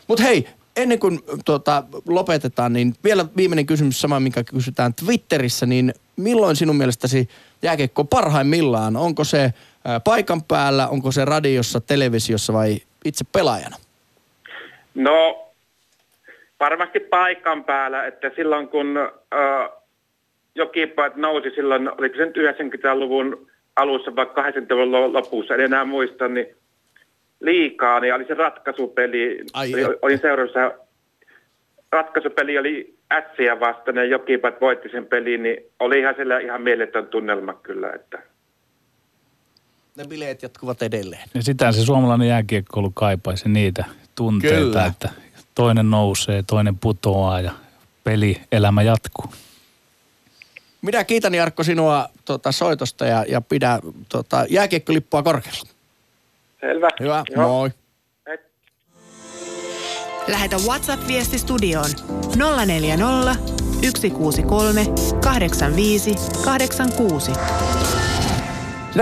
[0.08, 5.94] Mutta hei, ennen kuin tuota, lopetetaan, niin vielä viimeinen kysymys sama, minkä kysytään Twitterissä, niin
[6.16, 7.30] milloin sinun mielestäsi
[7.62, 8.96] jääkiekko parhaimmillaan?
[8.96, 9.54] Onko se
[10.04, 13.78] paikan päällä, onko se radiossa, televisiossa vai itse pelaajana?
[14.96, 15.46] No,
[16.60, 19.79] varmasti paikan päällä, että silloin kun äh,
[20.60, 26.48] jokipaat nousi silloin, oliko se nyt 90-luvun alussa vai 80-luvun lopussa, en enää muista, niin
[27.40, 29.44] liikaa, niin oli se ratkaisupeli.
[29.54, 30.72] Ai oli, olin seurassa,
[31.92, 37.08] ratkaisupeli oli ätsiä vastainen, ja jokipaat voitti sen pelin, niin oli ihan siellä ihan mieletön
[37.08, 38.20] tunnelma kyllä, että
[39.98, 41.30] Ne bileet jatkuvat edelleen.
[41.34, 44.86] Ja sitä se suomalainen jääkiekkoulu kaipaisi niitä tunteita, Kyllä.
[44.86, 45.10] että
[45.56, 47.52] toinen nousee, toinen putoaa ja
[48.04, 49.26] peli, elämä jatkuu.
[50.82, 55.70] Minä kiitän Jarkko sinua tota, soitosta ja, ja pidä tota, jääkiekkolippua korkealla.
[56.60, 56.90] Selvä.
[57.00, 57.48] Hyvä, Joo.
[57.48, 57.70] moi.
[60.28, 61.90] Lähetä WhatsApp-viesti studioon
[62.66, 63.36] 040
[63.82, 64.86] 163
[65.24, 66.16] 85
[66.46, 67.32] 86.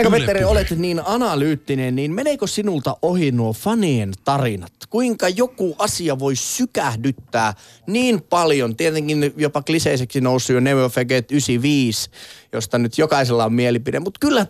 [0.01, 4.73] Yle Petteri olet niin analyyttinen, niin meneekö sinulta ohi nuo fanien tarinat?
[4.89, 7.53] Kuinka joku asia voi sykähdyttää
[7.87, 12.09] niin paljon, tietenkin jopa kliseiseksi noussut jo Never Forget 95,
[12.53, 14.47] josta nyt jokaisella on mielipide, mutta kyllä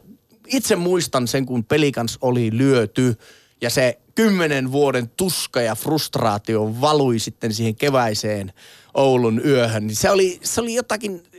[0.47, 3.15] itse muistan sen, kun pelikans oli lyöty
[3.61, 8.53] ja se kymmenen vuoden tuska ja frustraatio valui sitten siihen keväiseen
[8.93, 9.87] Oulun yöhön.
[9.87, 11.36] Niin se oli, se oli jotakin, jo-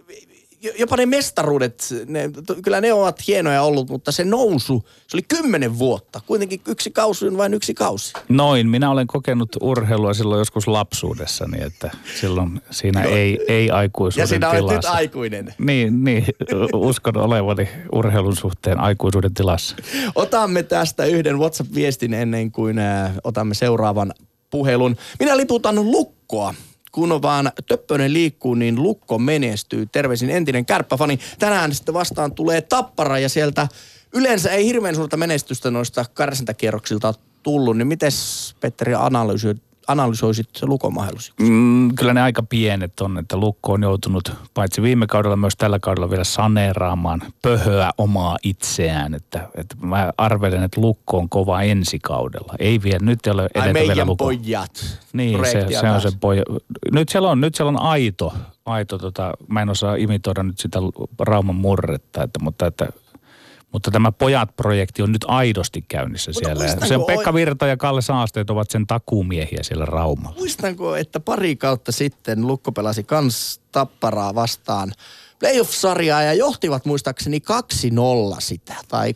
[0.78, 2.30] jopa ne mestaruudet, ne,
[2.64, 6.20] kyllä ne ovat hienoja ollut, mutta se nousu, se oli kymmenen vuotta.
[6.26, 8.12] Kuitenkin yksi kausi on vain yksi kausi.
[8.28, 11.90] Noin, minä olen kokenut urheilua silloin joskus lapsuudessani, että
[12.20, 15.54] silloin siinä ei, ei aikuisuuden Ja sinä olet nyt aikuinen.
[15.58, 16.24] Niin, niin,
[16.74, 19.76] uskon olevani urheilun suhteen aikuisuuden tilassa.
[20.14, 24.12] Otamme tästä yhden WhatsApp-viestin ennen kuin äh, otamme seuraavan
[24.50, 24.96] puhelun.
[25.18, 26.54] Minä liputan lukkoa.
[26.98, 29.86] Kun vaan Töppönen liikkuu, niin lukko menestyy.
[29.86, 31.18] Terveisin entinen kärppäfani.
[31.38, 33.68] Tänään sitten vastaan tulee tappara ja sieltä
[34.14, 37.76] yleensä ei hirveän suurta menestystä noista karsintakierroksilta tullut.
[37.76, 38.10] Niin miten
[38.60, 41.46] Petteri analysoit, analysoisit lukon mahdollisuuksia?
[41.46, 45.78] Mm, kyllä ne aika pienet on, että Lukko on joutunut paitsi viime kaudella myös tällä
[45.78, 49.14] kaudella vielä saneeraamaan pöhöä omaa itseään.
[49.14, 52.54] Että, että mä arvelen, että Lukko on kova ensi kaudella.
[52.58, 54.24] Ei vielä, nyt ei ole edetä vielä Lukko.
[54.24, 55.00] pojat.
[55.12, 56.42] Niin, se, se on se poja.
[56.92, 58.32] Nyt siellä on, nyt siellä on aito,
[58.66, 60.78] aito tota, mä en osaa imitoida nyt sitä
[61.18, 62.88] Rauman murretta, että, mutta että
[63.72, 66.96] mutta tämä Pojat-projekti on nyt aidosti käynnissä Mutta siellä.
[66.96, 70.36] On Pekka Virta ja Kalle Saasteet ovat sen takuumiehiä siellä Raumalla.
[70.38, 74.92] Muistanko, että pari kautta sitten Lukko pelasi kans Tapparaa vastaan
[75.38, 77.42] playoff-sarjaa ja johtivat muistaakseni
[78.34, 79.14] 2-0 sitä tai 3-1.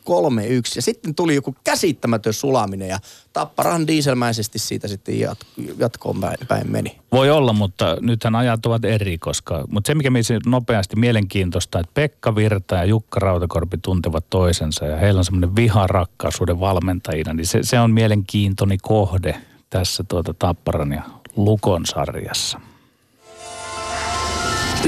[0.77, 2.99] Ja sitten tuli joku käsittämätön sulaminen ja
[3.33, 6.99] Tapparahan diiselmäisesti siitä sitten jat- jatkoon päin, meni.
[7.13, 11.91] Voi olla, mutta nythän ajat ovat eri, koska, mutta se mikä mielestäni nopeasti mielenkiintoista, että
[11.95, 17.59] Pekka Virta ja Jukka Rautakorpi tuntevat toisensa ja heillä on semmoinen viharakkaisuuden valmentajina, niin se,
[17.63, 19.37] se on mielenkiintoni kohde
[19.71, 21.03] tässä tuota Tapparan ja
[21.37, 22.61] Lukon sarjassa.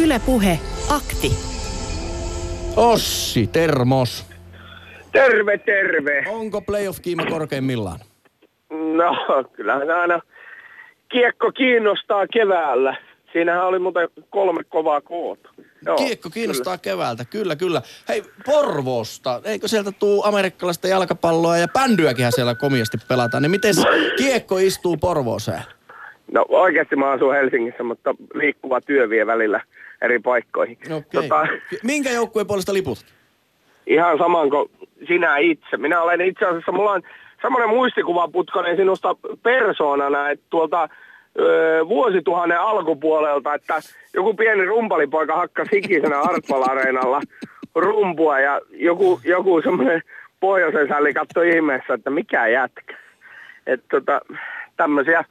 [0.02, 0.58] Yle Puhe,
[0.90, 1.32] akti.
[2.76, 4.26] Ossi, termos.
[5.12, 6.24] Terve, terve.
[6.28, 7.98] Onko playoff-kiima korkeimmillaan?
[8.70, 10.20] No, kyllähän aina
[11.08, 12.96] kiekko kiinnostaa keväällä.
[13.32, 15.48] Siinähän oli muuten kolme kovaa koota.
[15.86, 17.82] Joo, Kiekko kiinnostaa keväältä, kyllä, kyllä.
[18.08, 23.74] Hei, Porvoosta, eikö sieltä tuu amerikkalaista jalkapalloa ja bändyäkin siellä komiasti pelataan, niin miten
[24.16, 25.62] kiekko istuu Porvooseen?
[25.62, 25.74] Kyllä.
[26.32, 29.60] No oikeasti mä asun Helsingissä, mutta liikkuva työ vie välillä
[30.04, 30.78] eri paikkoihin.
[30.84, 31.22] Okei.
[31.22, 31.46] Tota,
[31.82, 33.14] Minkä joukkueen puolesta liput?
[33.86, 34.70] ihan saman kuin
[35.06, 35.76] sinä itse.
[35.76, 37.02] Minä olen itse asiassa, mulla on
[37.42, 40.88] semmoinen muistikuva putkonen sinusta persoonana, että tuolta
[41.38, 43.80] ö, vuosituhannen alkupuolelta, että
[44.14, 47.20] joku pieni rumpalipoika hakkasi hikisenä Artpal-areenalla
[47.74, 50.02] rumpua ja joku, joku semmoinen
[50.40, 52.96] pohjoisen sälli katsoi ihmeessä, että mikä jätkä.
[53.66, 54.20] Että tota,
[54.76, 55.24] tämmöisiä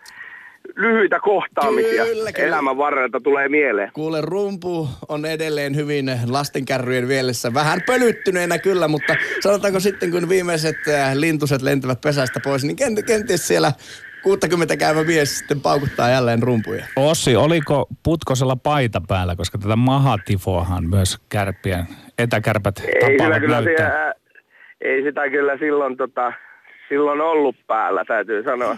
[0.75, 2.47] lyhyitä kohtaamisia Kyllä, kyllä.
[2.47, 3.91] elämän varrelta tulee mieleen.
[3.93, 7.53] Kuule, rumpu on edelleen hyvin lastenkärryjen vielessä.
[7.53, 13.03] Vähän pölyttyneenä kyllä, mutta sanotaanko sitten, kun viimeiset äh, lintuset lentävät pesästä pois, niin kent-
[13.03, 13.71] kenties siellä
[14.23, 16.85] 60 käyvä mies sitten paukuttaa jälleen rumpuja.
[16.95, 21.83] Ossi, oliko Putkosella paita päällä, koska tätä mahatifoahan myös kärppien
[22.17, 23.89] etäkärpät Ei tapaavat kyllä näyttää.
[23.89, 24.13] siellä,
[24.81, 26.33] ei sitä kyllä silloin, tota,
[26.89, 28.77] silloin ollut päällä, täytyy sanoa.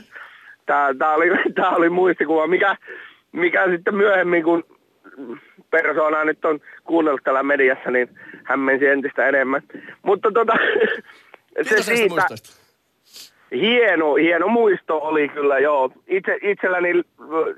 [0.66, 2.78] Tää, tää, oli, tää oli muistikuva, mikä,
[3.32, 4.64] mikä sitten myöhemmin, kun
[5.72, 8.10] persoonaa nyt on kuunnellut täällä mediassa, niin
[8.44, 9.62] hämmensi entistä enemmän.
[10.04, 10.54] Mutta tota,
[11.70, 12.28] se siitä,
[13.52, 15.92] hieno, hieno muisto oli kyllä, joo.
[16.08, 17.04] Itse, itselläni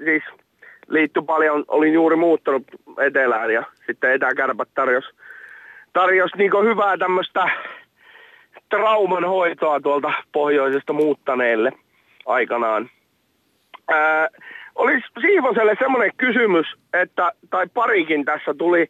[0.04, 0.24] siis
[0.88, 2.64] liittyi paljon, olin juuri muuttanut
[2.98, 5.06] etelään ja sitten etäkärpät tarjos,
[5.94, 7.50] tarjos niin hyvää tämmöistä
[8.70, 11.72] trauman hoitoa tuolta pohjoisesta muuttaneelle
[12.26, 12.90] aikanaan.
[13.88, 14.28] Ää,
[14.76, 18.90] olisi Siivoselle semmoinen kysymys, että, tai parikin tässä tuli,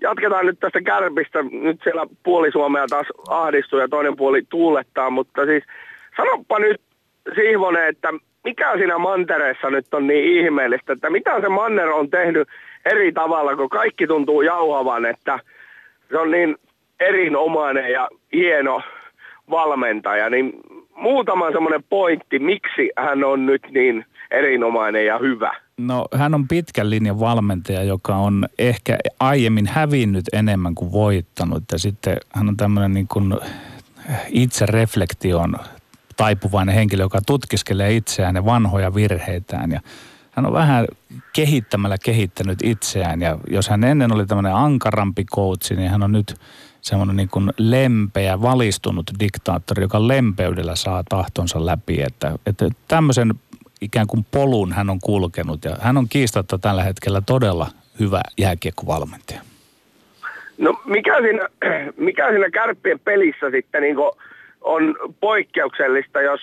[0.00, 5.44] jatketaan nyt tästä kärpistä, nyt siellä puoli Suomea taas ahdistuu ja toinen puoli tuulettaa, mutta
[5.46, 5.64] siis
[6.16, 6.80] sanoppa nyt
[7.34, 8.08] Siivonen, että
[8.44, 12.48] mikä siinä mantereessa nyt on niin ihmeellistä, että mitä se manner on tehnyt
[12.84, 15.38] eri tavalla, kun kaikki tuntuu jauhavan, että
[16.10, 16.56] se on niin
[17.00, 18.82] erinomainen ja hieno
[19.50, 20.52] valmentaja, niin
[20.94, 25.54] muutama semmoinen pointti, miksi hän on nyt niin erinomainen ja hyvä.
[25.78, 31.64] No hän on pitkän linjan valmentaja, joka on ehkä aiemmin hävinnyt enemmän kuin voittanut.
[31.72, 33.34] Ja sitten hän on tämmöinen niin kuin
[34.28, 35.56] itse reflektion
[36.16, 39.70] taipuvainen henkilö, joka tutkiskelee itseään ja vanhoja virheitään.
[39.70, 39.80] Ja
[40.30, 40.86] hän on vähän
[41.32, 43.20] kehittämällä kehittänyt itseään.
[43.20, 46.34] Ja jos hän ennen oli tämmöinen ankarampi coachi, niin hän on nyt
[46.80, 52.02] semmoinen niin kuin lempeä, valistunut diktaattori, joka lempeydellä saa tahtonsa läpi.
[52.02, 53.34] Että, että tämmöisen
[53.80, 57.66] ikään kuin polun hän on kulkenut ja hän on kiistatta tällä hetkellä todella
[58.00, 59.40] hyvä jääkiekkovalmentaja.
[60.58, 61.48] No mikä siinä,
[62.06, 63.96] mikä siinä kärppien pelissä sitten niin
[64.60, 66.40] on poikkeuksellista, jos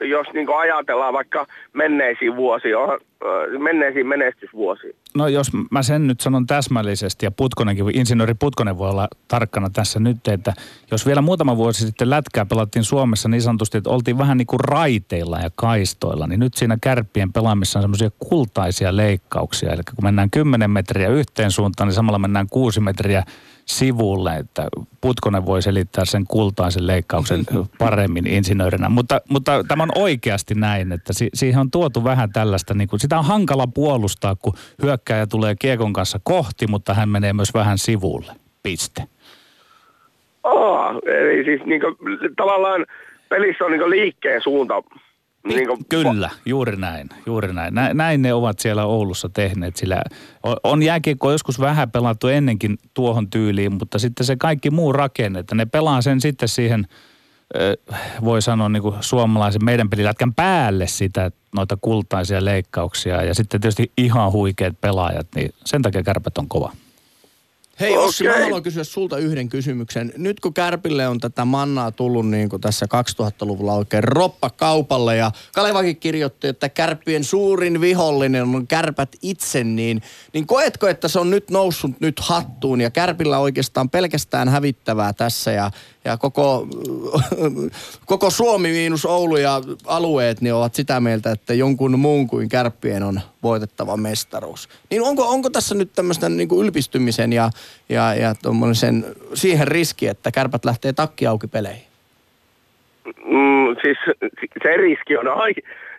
[0.00, 2.74] jos niin ajatellaan vaikka menneisiin vuosiin,
[3.58, 4.96] menneisiin menestysvuosiin?
[5.14, 10.00] No jos mä sen nyt sanon täsmällisesti ja Putkonenkin, insinööri Putkonen voi olla tarkkana tässä
[10.00, 10.54] nyt, että
[10.90, 14.60] jos vielä muutama vuosi sitten lätkää pelattiin Suomessa niin sanotusti, että oltiin vähän niin kuin
[14.60, 19.72] raiteilla ja kaistoilla, niin nyt siinä kärppien pelaamissa on semmoisia kultaisia leikkauksia.
[19.72, 23.24] Eli kun mennään 10 metriä yhteen suuntaan, niin samalla mennään 6 metriä
[23.66, 24.68] sivulle, että
[25.00, 27.44] Putkonen voi selittää sen kultaisen leikkauksen
[27.78, 28.88] paremmin insinöörinä.
[28.88, 33.00] Mutta, mutta tämä on oikeasti näin, että si- siihen on tuotu vähän tällaista, niin kuin,
[33.00, 37.78] sitä on hankala puolustaa, kun hyökkäjä tulee kiekon kanssa kohti, mutta hän menee myös vähän
[37.78, 38.32] sivulle.
[38.62, 39.02] Piste.
[40.42, 41.96] Oh, eli siis niin kuin,
[42.36, 42.86] tavallaan
[43.28, 44.82] pelissä on niin liikkeen suunta
[45.48, 45.84] niin kuin...
[45.88, 47.74] Kyllä, juuri näin, juuri näin.
[47.94, 50.02] Näin ne ovat siellä Oulussa tehneet, sillä
[50.64, 55.54] on jääkiekko joskus vähän pelattu ennenkin tuohon tyyliin, mutta sitten se kaikki muu rakenne, että
[55.54, 56.86] ne pelaa sen sitten siihen,
[58.24, 63.92] voi sanoa niin kuin suomalaisen meidän pelilätkän päälle sitä, noita kultaisia leikkauksia ja sitten tietysti
[63.96, 66.72] ihan huikeat pelaajat, niin sen takia kärpät on kova.
[67.80, 68.38] Hei Ossi, okay.
[68.38, 70.12] mä haluan kysyä sulta yhden kysymyksen.
[70.16, 75.30] Nyt kun Kärpille on tätä mannaa tullut niin kuin tässä 2000-luvulla oikein roppa kaupalle ja
[75.54, 81.30] Kalevakin kirjoitti, että Kärppien suurin vihollinen on Kärpät itse, niin, niin koetko, että se on
[81.30, 85.70] nyt noussut nyt hattuun ja Kärpillä oikeastaan pelkästään hävittävää tässä ja,
[86.04, 86.66] ja koko,
[88.06, 93.02] koko Suomi miinus Oulu ja alueet niin ovat sitä mieltä, että jonkun muun kuin Kärppien
[93.02, 94.68] on voitettava mestaruus.
[94.90, 97.50] Niin onko, onko tässä nyt tämmöistä niin ylpistymisen ja,
[97.88, 98.34] ja, ja
[98.72, 101.86] sen, siihen riski, että kärpät lähtee takki auki peleihin?
[103.24, 103.98] Mm, siis
[104.62, 105.26] se riski, on,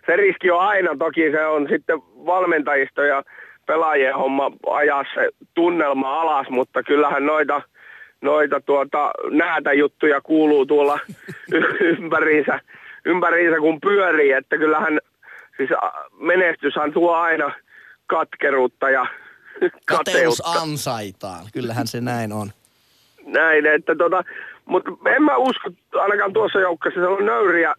[0.06, 3.22] se riski on aina, toki se on sitten valmentajisto ja
[3.66, 7.62] pelaajien homma ajaa se tunnelma alas, mutta kyllähän noita,
[8.20, 10.98] noita tuota, näitä juttuja kuuluu tuolla
[11.98, 12.60] ympäriinsä,
[13.04, 15.00] ympäriinsä kun pyörii, että kyllähän
[15.56, 15.70] siis
[16.20, 17.52] menestyshän tuo aina
[18.06, 19.06] katkeruutta ja
[19.86, 22.50] Kateus ansaitaan, kyllähän se näin on.
[23.26, 24.24] Näin, että tota,
[24.64, 27.74] mutta en mä usko, ainakaan tuossa joukkueessa se on nöyriä,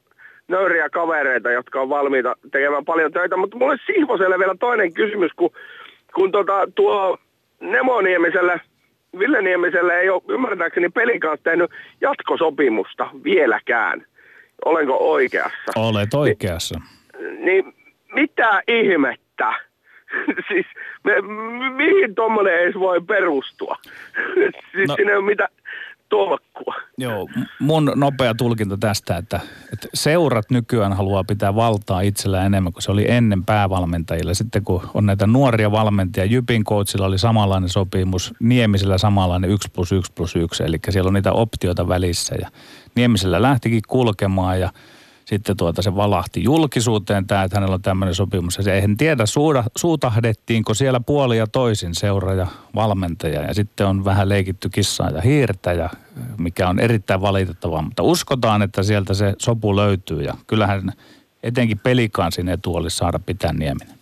[0.48, 5.50] nöyriä kavereita, jotka on valmiita tekemään paljon töitä, mutta mulle Sihvoselle vielä toinen kysymys, kun,
[6.16, 7.18] kun tota, tuo
[7.60, 8.62] Nemoniemiselle,
[9.20, 14.06] Ville Niemiselle ei ole ymmärtääkseni pelin kanssa tehnyt jatkosopimusta vieläkään.
[14.66, 15.72] Olenko oikeassa?
[15.76, 16.80] Olet oikeassa.
[16.80, 16.95] Niin,
[17.40, 17.74] niin
[18.14, 19.54] mitä ihmettä?
[20.48, 20.66] siis
[21.04, 21.14] me,
[21.76, 23.78] mihin tuommoinen edes voi perustua?
[24.72, 24.96] siis no.
[24.96, 25.50] siinä ei ole mitään
[26.10, 26.76] tolkkua.
[26.98, 29.40] Joo, mun nopea tulkinta tästä, että,
[29.74, 34.34] että seurat nykyään haluaa pitää valtaa itsellään enemmän kuin se oli ennen päävalmentajilla.
[34.34, 39.92] Sitten kun on näitä nuoria valmentajia, Jypin coachilla oli samanlainen sopimus, Niemisellä samanlainen 1 plus
[39.92, 42.50] 1 plus 1, eli siellä on niitä optioita välissä ja
[42.96, 44.70] Niemisellä lähtikin kulkemaan ja
[45.26, 48.58] sitten tuota se valahti julkisuuteen tämä, että hänellä on tämmöinen sopimus.
[48.58, 53.42] Ja se eihän tiedä, suuda, suutahdettiinko siellä puoli ja toisin seura ja valmentaja.
[53.42, 55.90] Ja sitten on vähän leikitty kissaa ja hiirtä, ja,
[56.38, 57.82] mikä on erittäin valitettavaa.
[57.82, 60.22] Mutta uskotaan, että sieltä se sopu löytyy.
[60.22, 60.92] Ja kyllähän
[61.44, 63.96] etenkin pelikaan sinne etu olisi saada pitää Nieminen.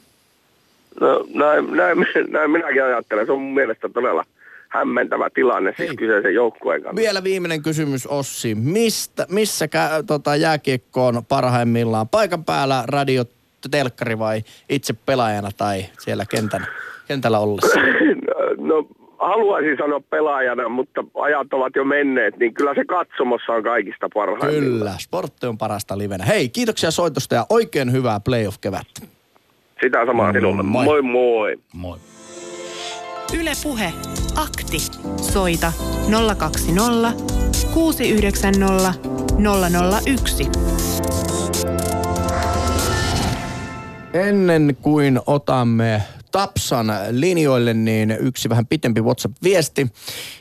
[1.02, 1.98] No näin, näin,
[2.30, 3.26] näin minäkin ajattelen.
[3.26, 4.26] Se on mun mielestä todella
[4.74, 5.96] hämmentävä tilanne siis Hei.
[5.96, 7.02] kyseisen joukkueen kanssa.
[7.02, 8.56] Vielä viimeinen kysymys Ossi.
[8.56, 12.10] Mistä, missä kä, tota, jääkiekko on parhaimmillaan?
[12.10, 13.24] Paikan päällä radio,
[13.72, 16.68] telkkari vai itse pelaajana tai siellä kentän,
[17.08, 17.80] kentällä ollessa?
[18.58, 18.88] No, no
[19.20, 24.64] haluaisin sanoa pelaajana, mutta ajat ovat jo menneet, niin kyllä se katsomossa on kaikista parhaimmillaan.
[24.64, 26.26] Kyllä, sportti on parasta livenä.
[26.26, 29.02] Hei, kiitoksia soitosta ja oikein hyvää playoff-kevättä.
[29.84, 30.64] Sitä samaa sinulle.
[30.64, 31.02] Moi moi.
[31.02, 31.58] Moi.
[31.74, 31.98] moi.
[33.40, 33.94] Yle Puhe.
[34.36, 34.78] Akti.
[35.22, 35.74] Soita
[36.38, 37.14] 020
[37.74, 38.94] 690
[40.06, 40.48] 001.
[44.14, 49.88] Ennen kuin otamme Tapsan linjoille, niin yksi vähän pitempi WhatsApp-viesti.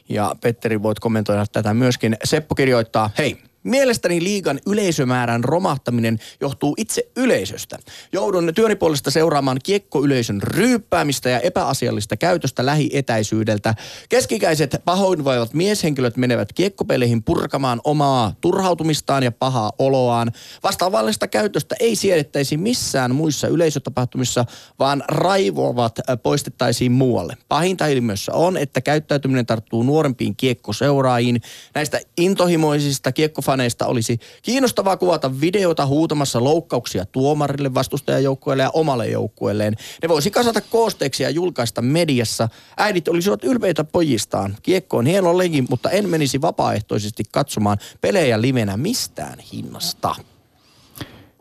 [0.09, 2.17] Ja Petteri, voit kommentoida tätä myöskin.
[2.25, 7.79] Seppo kirjoittaa, hei, Mielestäni liigan yleisömäärän romahtaminen johtuu itse yleisöstä.
[8.13, 13.75] Joudun työni puolesta seuraamaan kiekkoyleisön ryyppäämistä ja epäasiallista käytöstä lähietäisyydeltä.
[14.09, 20.33] Keskikäiset pahoinvoivat mieshenkilöt menevät kiekkopeleihin purkamaan omaa turhautumistaan ja pahaa oloaan.
[20.63, 24.45] Vastaavallista käytöstä ei siedettäisi missään muissa yleisötapahtumissa,
[24.79, 27.37] vaan raivoavat poistettaisiin muualle.
[27.49, 31.41] Pahinta ilmiössä on, että käyttäytyminen tarttuu nuorempiin kiekkoseuraajiin.
[31.75, 33.13] Näistä intohimoisista
[33.53, 39.77] kiekkofaneista olisi kiinnostavaa kuvata videota huutamassa loukkauksia tuomarille, vastustajajoukkueelle ja omalle joukkueelleen.
[40.03, 42.49] Ne voisi kasata koosteeksi ja julkaista mediassa.
[42.77, 44.57] Äidit olisivat ylpeitä pojistaan.
[44.63, 50.15] Kiekko on hieno leji, mutta en menisi vapaaehtoisesti katsomaan pelejä livenä mistään hinnasta.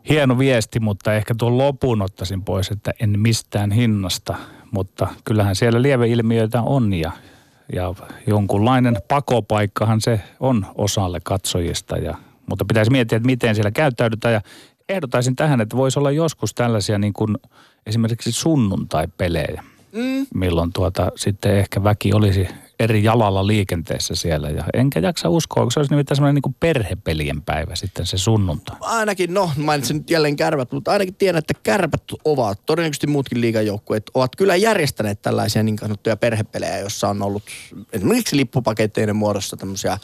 [0.08, 4.34] Hieno viesti, mutta ehkä tuon lopun ottaisin pois, että en mistään hinnasta.
[4.70, 7.12] Mutta kyllähän siellä lieveilmiöitä on ja,
[7.72, 7.94] ja
[8.26, 11.96] jonkunlainen pakopaikkahan se on osalle katsojista.
[11.96, 12.14] Ja,
[12.46, 14.34] mutta pitäisi miettiä, että miten siellä käyttäydytään.
[14.34, 14.40] Ja
[14.88, 17.36] ehdotaisin tähän, että voisi olla joskus tällaisia niin kuin
[17.86, 19.62] esimerkiksi sunnuntai-pelejä,
[19.92, 20.26] mm.
[20.34, 22.48] milloin tuota, sitten ehkä väki olisi
[22.82, 24.50] eri jalalla liikenteessä siellä.
[24.50, 28.76] Ja enkä jaksa uskoa, kun se olisi nimittäin semmoinen niin perhepelien päivä sitten se sunnuntai.
[28.80, 34.10] Ainakin, no mainitsin nyt jälleen kärpät, mutta ainakin tiedän, että kärpät ovat, todennäköisesti muutkin liigajoukkueet,
[34.14, 37.42] ovat kyllä järjestäneet tällaisia niin sanottuja perhepelejä, jossa on ollut
[37.92, 39.98] esimerkiksi lippupaketteiden muodossa tämmöisiä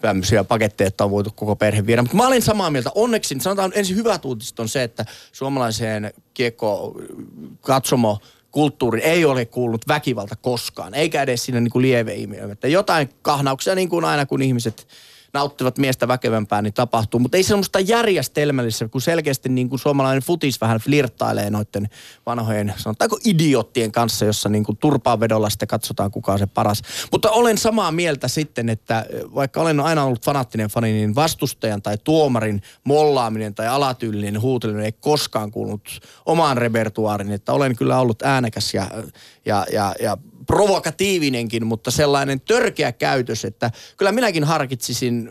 [0.00, 2.02] tämmöisiä paketteja, että on voitu koko perhe viedä.
[2.02, 2.90] Mutta mä olen samaa mieltä.
[2.94, 7.00] Onneksi, sanotaan ensin hyvät uutiset on se, että suomalaiseen kiekko
[7.60, 8.18] katsomo
[8.50, 12.52] kulttuuri ei ole kuulunut väkivalta koskaan, eikä edes siinä niin lieveilmiöä.
[12.52, 14.88] Että jotain kahnauksia niin kuin aina, kun ihmiset
[15.32, 17.20] nauttivat miestä väkevämpää, niin tapahtuu.
[17.20, 21.88] Mutta ei semmoista järjestelmällistä, kun selkeästi niin kuin suomalainen futis vähän flirttailee noiden
[22.26, 24.78] vanhojen, sanotaanko idioottien kanssa, jossa niin kuin
[25.20, 26.82] vedolla sitten katsotaan, kuka on se paras.
[27.12, 31.98] Mutta olen samaa mieltä sitten, että vaikka olen aina ollut fanaattinen fani, niin vastustajan tai
[32.04, 37.32] tuomarin mollaaminen tai alatyylinen huuteleminen ei koskaan kuulunut omaan repertuaarin.
[37.32, 38.90] Että olen kyllä ollut äänekäs ja,
[39.44, 40.16] ja, ja, ja
[40.48, 45.30] provokatiivinenkin, mutta sellainen törkeä käytös, että kyllä minäkin harkitsisin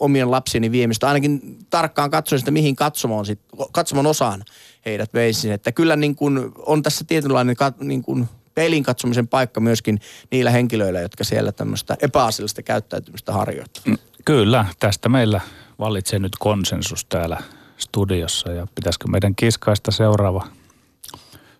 [0.00, 1.08] omien lapsieni viemistä.
[1.08, 3.40] Ainakin tarkkaan katsoin sitä, mihin katsomoon, sit,
[3.72, 4.44] katsomon osaan
[4.86, 5.52] heidät veisin.
[5.52, 10.00] Että kyllä niin kuin on tässä tietynlainen niin kuin pelin katsomisen paikka myöskin
[10.30, 13.86] niillä henkilöillä, jotka siellä tämmöistä epäasiallista käyttäytymistä harjoittavat.
[13.86, 15.40] Mm, kyllä, tästä meillä
[15.78, 17.42] vallitsee nyt konsensus täällä
[17.78, 20.46] studiossa ja pitäisikö meidän kiskaista seuraava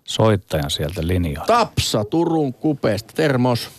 [0.07, 1.47] soittajan sieltä linjoilla.
[1.47, 3.71] Tapsa Turun kupeesta, termos.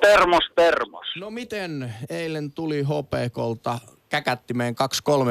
[0.00, 1.06] Termos, termos.
[1.16, 4.74] No miten eilen tuli HPKlta käkättimeen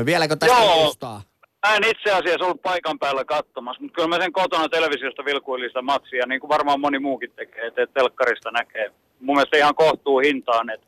[0.02, 0.84] 2-3, vieläkö tästä Joo.
[0.84, 1.22] muistaa?
[1.68, 5.70] Mä en itse asiassa ollut paikan päällä katsomassa, mutta kyllä mä sen kotona televisiosta vilkuilin
[5.70, 8.92] sitä matsia, niin kuin varmaan moni muukin tekee, että telkkarista näkee.
[9.20, 10.88] Mun mielestä ihan kohtuu hintaan, että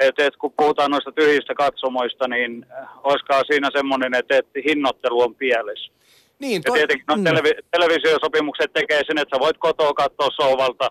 [0.00, 5.20] et, et, kun puhutaan noista tyhjistä katsomoista, niin äh, oliskaan siinä semmoinen, että, että hinnoittelu
[5.20, 5.92] on pielessä.
[6.40, 6.80] Niin, toi...
[6.80, 10.88] Ja tietenkin no, televi- televisiosopimukset tekee sen, että sä voit kotoa katsoa sovalta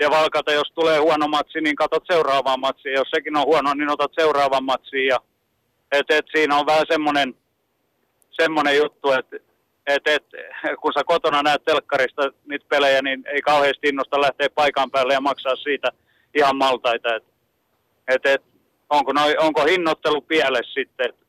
[0.00, 2.92] ja valkata, jos tulee huono matsi, niin katsot seuraavaa matsia.
[2.92, 5.06] Jos sekin on huono, niin otat seuraavan matsin.
[5.06, 5.18] Ja,
[5.92, 7.34] et, et, siinä on vähän semmoinen,
[8.30, 9.36] semmoinen juttu, että
[9.86, 10.26] et, et,
[10.80, 15.20] kun sä kotona näet telkkarista niitä pelejä, niin ei kauheasti innosta lähteä paikan päälle ja
[15.20, 15.88] maksaa siitä
[16.34, 17.16] ihan maltaita.
[17.16, 17.24] Et,
[18.08, 18.42] et, et,
[18.90, 21.08] onko, noi, onko hinnoittelu pielessä sitten?
[21.08, 21.25] Et,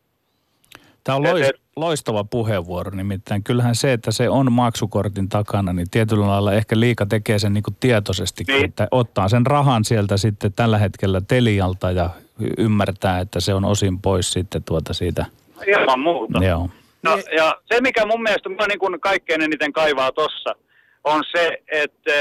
[1.08, 6.28] Tämä on lois, loistava puheenvuoro, nimittäin kyllähän se, että se on maksukortin takana, niin tietyllä
[6.28, 8.66] lailla ehkä liika tekee sen niin kuin tietoisesti, niin.
[8.66, 12.10] että ottaa sen rahan sieltä sitten tällä hetkellä Telialta ja
[12.58, 15.26] ymmärtää, että se on osin pois sitten tuota siitä.
[15.68, 16.46] Ilman muuta.
[16.46, 16.70] Joo.
[17.04, 20.56] No, ja se, mikä mun mielestä mä niin kuin kaikkein eniten kaivaa tossa,
[21.04, 22.12] on se, että,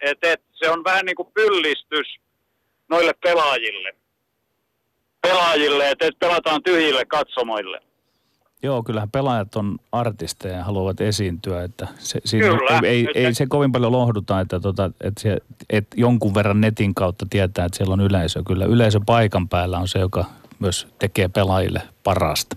[0.00, 2.20] että, että se on vähän niin kuin pyllistys
[2.90, 3.96] noille pelaajille.
[5.22, 7.91] Pelaajille, että, että pelataan tyhjille katsomoille.
[8.64, 12.80] Joo, kyllähän pelaajat on artisteja ja haluavat esiintyä, että se, siinä Kyllä.
[12.82, 15.38] ei, ei, ei se kovin paljon lohduta, että, tota, että, se,
[15.70, 18.42] että jonkun verran netin kautta tietää, että siellä on yleisö.
[18.46, 20.24] Kyllä yleisö paikan päällä on se, joka
[20.58, 22.56] myös tekee pelaajille parasta.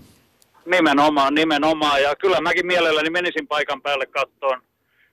[0.66, 2.02] Nimenomaan, nimenomaan.
[2.02, 4.60] Ja kyllä mäkin mielelläni menisin paikan päälle kattoon,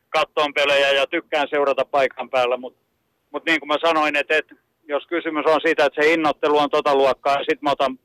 [0.10, 2.80] kattoon pelejä ja tykkään seurata paikan päällä, mutta
[3.32, 4.56] mut niin kuin mä sanoin, että, että
[4.88, 8.00] jos kysymys on siitä, että se hinnoittelu on tota luokkaa, ja sitten mä otan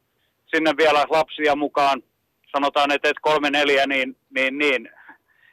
[0.54, 2.02] sinne vielä lapsia mukaan,
[2.52, 4.90] sanotaan, että, että kolme neljä, niin, niin, niin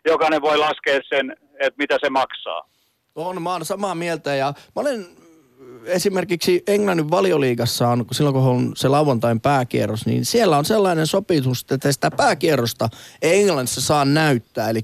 [0.06, 2.70] jokainen voi laskea sen, että mitä se maksaa.
[3.16, 5.06] On, mä oon samaa mieltä ja mä olen
[5.86, 11.66] esimerkiksi Englannin valioliigassa on, silloin kun on se lauantain pääkierros, niin siellä on sellainen sopitus,
[11.72, 12.90] että sitä pääkierrosta
[13.22, 14.70] ei Englannissa saa näyttää.
[14.70, 14.82] Eli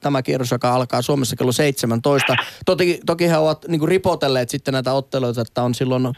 [0.00, 2.36] tämä kierros, joka alkaa Suomessa kello 17.
[2.66, 6.08] Toki, toki he ovat niin ripotelleet sitten näitä otteluita, että on silloin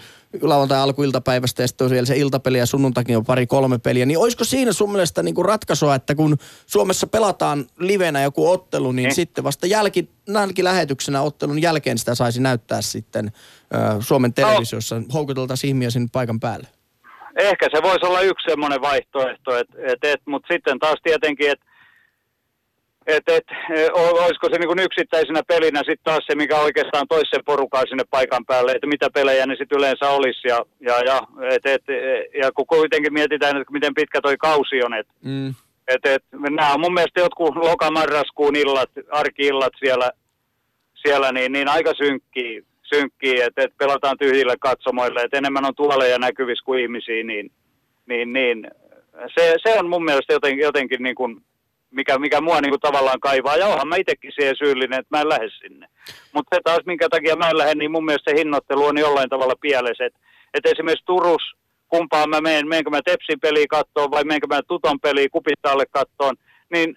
[0.42, 4.06] lauantai alkuiltapäivästä ja sitten on siellä se iltapeli ja sunnuntakin on pari-kolme peliä.
[4.06, 8.92] Niin olisiko siinä sun mielestä niin kuin ratkaisua, että kun Suomessa pelataan livenä joku ottelu,
[8.92, 9.14] niin mm.
[9.14, 13.32] sitten vasta jälki, jälkilähetyksenä ottelun jälkeen sitä saisi näyttää sitten
[13.74, 14.32] äh, Suomen no.
[14.34, 15.00] televisiossa.
[15.00, 15.06] No.
[15.14, 16.66] Houkuteltaisiin ihmisiä sinne paikan päälle.
[17.36, 21.66] Ehkä se voisi olla yksi semmoinen vaihtoehto, et, et, et, mutta sitten taas tietenkin, että
[23.06, 23.44] et, et,
[23.92, 28.72] olisiko se niin yksittäisenä pelinä sitten taas se, mikä oikeastaan toisen porukaan sinne paikan päälle,
[28.72, 30.48] että mitä pelejä ne sitten yleensä olisi.
[30.48, 31.82] Ja, ja, ja, et, et,
[32.42, 35.48] ja kun kuitenkin mietitään, että miten pitkä toi kausi on, että mm.
[35.88, 40.10] et, et, nämä on mun mielestä jotkut lokamarraskuun illat, arkiillat siellä,
[40.94, 46.18] siellä niin, niin aika synkkiä, synkkiä että et pelataan tyhjille katsomoille, että enemmän on tuoleja
[46.18, 47.50] näkyvissä kuin ihmisiä, niin,
[48.06, 48.70] niin, niin
[49.34, 51.42] se, se on mun mielestä jotenkin, jotenkin niin kuin
[51.94, 53.56] mikä, mikä mua niin kuin tavallaan kaivaa.
[53.56, 55.86] Ja onhan mä itsekin siihen syyllinen, että mä en lähde sinne.
[56.32, 59.28] Mutta se taas, minkä takia mä en lähde, niin mun mielestä se hinnoittelu on jollain
[59.28, 60.04] tavalla pielessä.
[60.04, 60.18] Että
[60.54, 61.42] et esimerkiksi Turus,
[61.88, 66.34] kumpaan mä menen, menenkö mä Tepsin peliä kattoon vai menenkö mä Tuton peliä Kupittaalle kattoon,
[66.72, 66.94] niin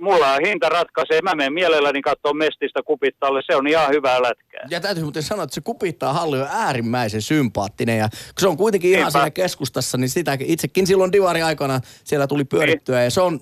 [0.00, 1.22] mulla hinta ratkaisee.
[1.22, 3.42] Mä menen mielelläni katsoa Mestistä Kupittalle.
[3.46, 4.66] Se on ihan hyvää lätkää.
[4.70, 7.98] Ja täytyy muuten sanoa, että se Kupittaa halli on äärimmäisen sympaattinen.
[7.98, 9.18] Ja kun se on kuitenkin ihan Niinpä.
[9.18, 12.96] siinä keskustassa, niin sitä itsekin silloin Divari aikana siellä tuli pyörittyä.
[12.96, 13.04] Niin.
[13.04, 13.40] Ja se on,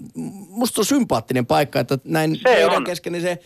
[0.48, 2.84] musta on sympaattinen paikka, että näin se meidän on.
[2.84, 3.38] kesken, niin se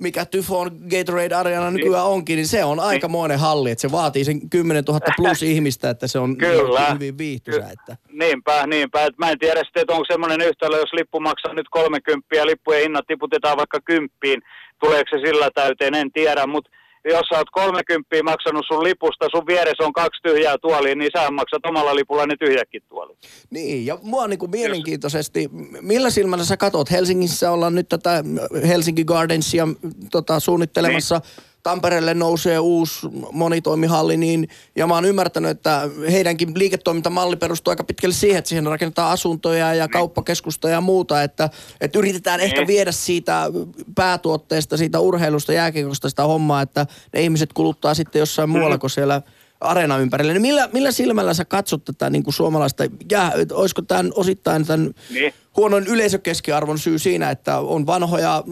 [0.00, 2.86] mikä Tyfon Gatorade Arena nykyään onkin, niin se on niin.
[2.86, 6.90] aikamoinen halli, että se vaatii sen 10 000 plus ihmistä, että se on Kyllä.
[6.94, 7.70] hyvin viihtyisä.
[7.70, 7.96] Että.
[8.12, 9.04] Niinpä, niinpä.
[9.04, 12.46] Että mä en tiedä sitten, että onko semmoinen yhtälö, jos lippu maksaa nyt 30 ja
[12.46, 14.42] lippujen hinnat tiputetaan vaikka kymppiin,
[14.80, 16.70] tuleeko se sillä täyteen, en tiedä, mutta
[17.04, 21.30] jos sä oot 30 maksanut sun lipusta, sun vieressä on kaksi tyhjää tuolia, niin sä
[21.30, 23.18] maksat omalla lipulla ne tyhjäkin tuolit.
[23.50, 25.48] Niin, ja mua niin kuin mielenkiintoisesti,
[25.80, 26.90] millä silmällä sä katot?
[26.90, 28.24] Helsingissä ollaan nyt tätä
[28.68, 29.68] Helsinki Gardensia
[30.10, 31.14] tota, suunnittelemassa.
[31.24, 37.84] Niin Tampereelle nousee uusi monitoimihalli, niin, ja mä oon ymmärtänyt, että heidänkin liiketoimintamalli perustuu aika
[37.84, 41.50] pitkälle siihen, että siihen rakennetaan asuntoja ja kauppakeskusta ja muuta, että,
[41.80, 43.50] että yritetään ehkä viedä siitä
[43.94, 49.22] päätuotteesta, siitä urheilusta, jääkiekosta sitä hommaa, että ne ihmiset kuluttaa sitten jossain muualla kuin siellä
[49.60, 50.32] areena ympärillä.
[50.32, 54.90] Niin millä, millä silmällä sä katsot tätä niin kuin suomalaista, ja olisiko tämän osittain tämän
[55.10, 55.34] niin.
[55.56, 58.44] huonon yleisökeskiarvon syy siinä, että on vanhoja,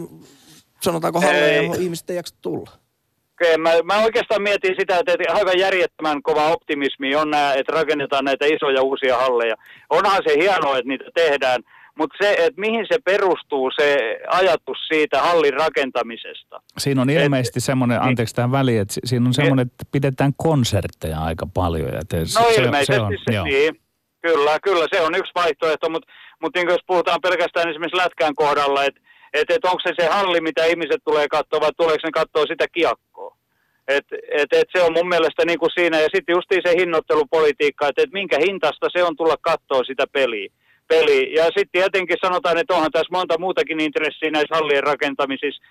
[0.81, 2.78] sanotaanko halleja, ihmiset ei jaksa tulla?
[3.57, 8.45] Mä, mä oikeastaan mietin sitä, että aivan järjettömän kova optimismi on nämä, että rakennetaan näitä
[8.45, 9.55] isoja uusia halleja.
[9.89, 11.63] Onhan se hienoa, että niitä tehdään,
[11.99, 16.61] mutta se, että mihin se perustuu, se ajatus siitä hallin rakentamisesta.
[16.77, 18.07] Siinä on ilmeisesti semmoinen, niin.
[18.09, 21.93] anteeksi tähän väliin, että siinä on semmoinen, että pidetään konsertteja aika paljon.
[21.93, 23.79] Ja te, no se, ilmeisesti se, on, se niin.
[24.21, 26.11] Kyllä, kyllä, se on yksi vaihtoehto, mutta,
[26.41, 29.01] mutta niin jos puhutaan pelkästään esimerkiksi Lätkän kohdalla, että
[29.33, 32.65] että et onko se se halli, mitä ihmiset tulee katsoa, vai tuleeko ne katsoa sitä
[32.67, 33.35] kiekkoa.
[33.87, 37.87] Et, et, et se on mun mielestä niin kuin siinä, ja sitten justiin se hinnoittelupolitiikka,
[37.87, 40.49] että et minkä hintasta se on tulla katsoa sitä peliä.
[40.87, 41.43] peliä.
[41.43, 45.63] Ja sitten tietenkin sanotaan, että onhan tässä monta muutakin intressiä näissä hallien rakentamisissa.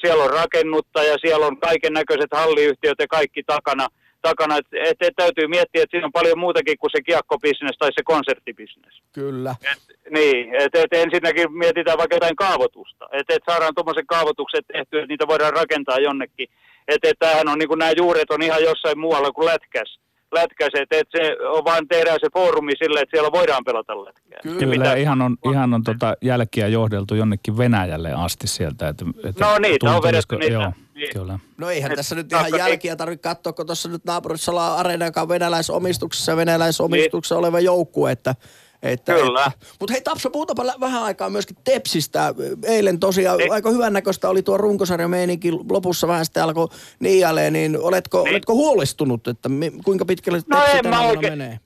[0.00, 3.86] Siellä on rakennuttaja, siellä on kaiken näköiset halliyhtiöt ja kaikki takana–
[4.28, 4.54] takana.
[4.60, 8.02] Että et, et täytyy miettiä, että siinä on paljon muutakin kuin se kiekkobisnes tai se
[8.12, 8.94] konserttibisnes.
[9.12, 9.52] Kyllä.
[9.72, 9.82] Et,
[10.16, 13.04] niin, että et ensinnäkin mietitään vaikka jotain kaavoitusta.
[13.18, 16.48] Että et saadaan tuommoiset kaavoitukset tehtyä, että niitä voidaan rakentaa jonnekin.
[16.88, 19.90] Että et tämähän on niin kuin nämä juuret on ihan jossain muualla kuin lätkäs
[20.36, 24.40] lätkäs, että et se on vaan tehdään se foorumi sille, että siellä voidaan pelata lätkää.
[24.42, 28.88] Kyllä, mitä, ihan on, ihan on tota jälkiä johdeltu jonnekin Venäjälle asti sieltä.
[28.88, 30.52] Että, että no niitä on vedetty niitä.
[30.52, 31.12] Joo, niin.
[31.12, 31.38] kyllä.
[31.58, 35.04] No eihän Et, tässä nyt ihan jälkiä tarvitse katsoa, kun tuossa nyt naapurissa ollaan Areena,
[35.04, 37.38] joka on venäläisomistuksessa ja venäläisomistuksessa niin.
[37.44, 38.34] oleva joukkue, että
[38.82, 39.50] että, Kyllä.
[39.80, 42.34] Mutta hei Tapsa, puhutapa vähän aikaa myöskin Tepsistä.
[42.64, 43.52] Eilen tosiaan niin.
[43.52, 45.52] aika hyvännäköistä oli tuo runkosarja meininki.
[45.70, 46.68] Lopussa vähän sitten alkoi
[47.00, 48.30] niialeen, niin oletko, niin.
[48.30, 49.48] oletko huolestunut, että
[49.84, 51.58] kuinka pitkälle no Tepsi tänä oike- menee?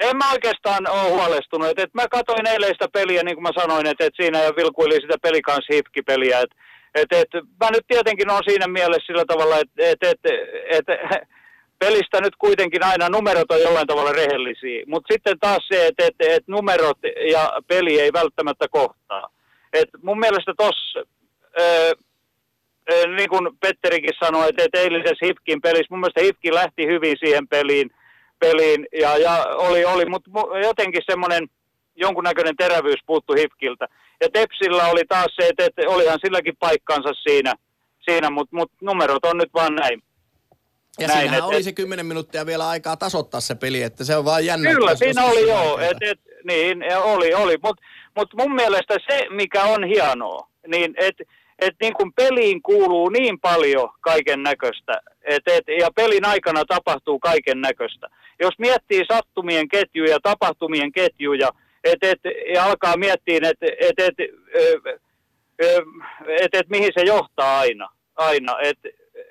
[0.00, 1.68] En mä oikeastaan ole huolestunut.
[1.68, 5.00] Et, et mä katsoin eileistä peliä, niin kuin mä sanoin, että et siinä jo vilkuili
[5.00, 6.40] sitä pelikans hipkipeliä.
[6.40, 6.50] Et,
[6.94, 7.28] et, et,
[7.60, 10.20] mä nyt tietenkin on siinä mielessä sillä tavalla, että et, et,
[10.70, 11.28] et, et,
[11.84, 16.14] pelistä nyt kuitenkin aina numerot on jollain tavalla rehellisiä, mutta sitten taas se, että et,
[16.18, 16.98] et numerot
[17.32, 19.30] ja peli ei välttämättä kohtaa.
[19.72, 21.02] Et mun mielestä tuossa,
[23.16, 27.48] niin kuin Petterikin sanoi, että et eilisessä Hifkin pelissä, mun mielestä Hifki lähti hyvin siihen
[27.48, 27.90] peliin,
[28.38, 30.30] peliin ja, ja oli, oli mutta
[30.62, 31.48] jotenkin semmoinen
[31.96, 33.86] jonkunnäköinen terävyys puuttu Hifkiltä.
[34.20, 37.54] Ja Tepsillä oli taas se, että, että olihan silläkin paikkansa siinä,
[38.00, 40.02] siinä mutta mut numerot on nyt vaan näin.
[40.98, 44.04] Ja näin, siinähän et- oli et- se 10 minuuttia vielä aikaa tasoittaa se peli, että
[44.04, 44.70] se on vaan jännä.
[44.70, 45.78] Kyllä, siinä oli joo.
[45.78, 47.56] Et, et, niin, ja oli, oli.
[47.62, 47.82] Mutta
[48.16, 51.24] mut mun mielestä se, mikä on hienoa, niin että
[51.58, 57.18] et niin kun peliin kuuluu niin paljon kaiken näköistä, et, et, ja pelin aikana tapahtuu
[57.18, 58.06] kaiken näköistä.
[58.40, 61.48] Jos miettii sattumien ketjuja, tapahtumien ketjuja,
[61.84, 62.20] et, et,
[62.54, 64.14] ja alkaa miettiä, että et, et,
[65.62, 65.82] ö,
[66.40, 67.88] et, et, mihin se johtaa aina.
[68.16, 68.60] aina.
[68.60, 68.78] Et,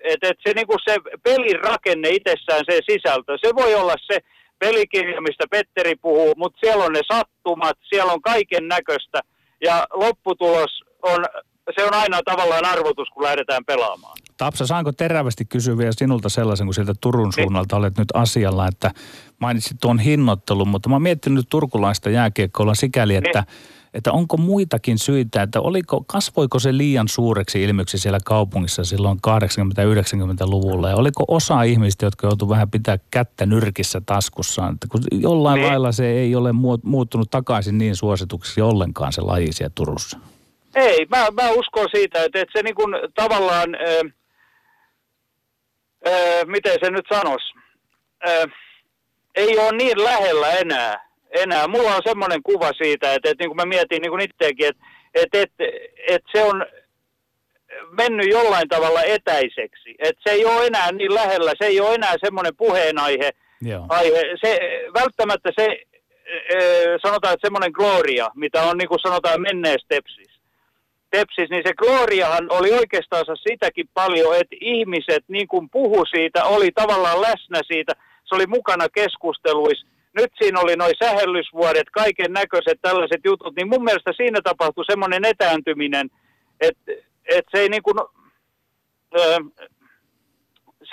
[0.04, 4.18] et, et se, niinku se pelin rakenne itsessään, se sisältö, se voi olla se
[4.60, 9.20] pelikirja, mistä Petteri puhuu, mutta siellä on ne sattumat, siellä on kaiken näköistä.
[9.64, 11.26] Ja lopputulos on,
[11.76, 14.18] se on aina tavallaan arvotus, kun lähdetään pelaamaan.
[14.38, 18.92] Tapsa, saanko terävästi kysyä vielä sinulta sellaisen, kun sieltä Turun suunnalta olet nyt asialla, että
[19.40, 23.44] mainitsit tuon hinnoittelun, mutta mä oon miettinyt turkulaista jääkiekkoilla sikäli, että,
[23.94, 30.90] että onko muitakin syitä, että oliko, kasvoiko se liian suureksi ilmiöksi siellä kaupungissa silloin 80-90-luvulla
[30.90, 35.68] ja oliko osa ihmistä, jotka joutuivat vähän pitää kättä nyrkissä taskussaan, että kun jollain Niin.
[35.70, 40.18] lailla se ei ole muut- muuttunut takaisin niin suosituksi ollenkaan se laji siellä Turussa.
[40.76, 44.04] Ei, mä, mä uskon siitä, että, että se niin kuin tavallaan, ö,
[46.08, 47.54] ö, miten se nyt sanoisi,
[48.28, 48.48] ö,
[49.36, 51.10] ei ole niin lähellä enää.
[51.32, 51.68] enää.
[51.68, 54.84] Mulla on semmoinen kuva siitä, että, että niin kuin mä mietin niin kuin itseäkin, että,
[55.14, 55.64] että, että,
[56.08, 56.66] että se on
[57.92, 59.96] mennyt jollain tavalla etäiseksi.
[60.00, 63.30] Että se ei ole enää niin lähellä, se ei ole enää semmoinen puheenaihe.
[63.62, 63.86] Joo.
[63.90, 64.22] Aihe.
[64.42, 64.60] Se,
[64.94, 65.78] välttämättä se,
[66.54, 70.23] ö, sanotaan, että semmoinen gloria, mitä on niin kuin sanotaan menneessä tepsis.
[71.14, 76.72] Tepsis, niin se gloriahan oli oikeastaan sitäkin paljon, että ihmiset niin kuin puhu siitä, oli
[76.72, 77.94] tavallaan läsnä siitä,
[78.26, 79.88] se oli mukana keskusteluissa.
[80.20, 85.26] Nyt siinä oli noin sähellysvuodet, kaiken näköiset tällaiset jutut, niin mun mielestä siinä tapahtui semmoinen
[85.26, 86.10] etääntyminen,
[86.62, 86.92] että,
[87.36, 87.96] että se ei niin kuin,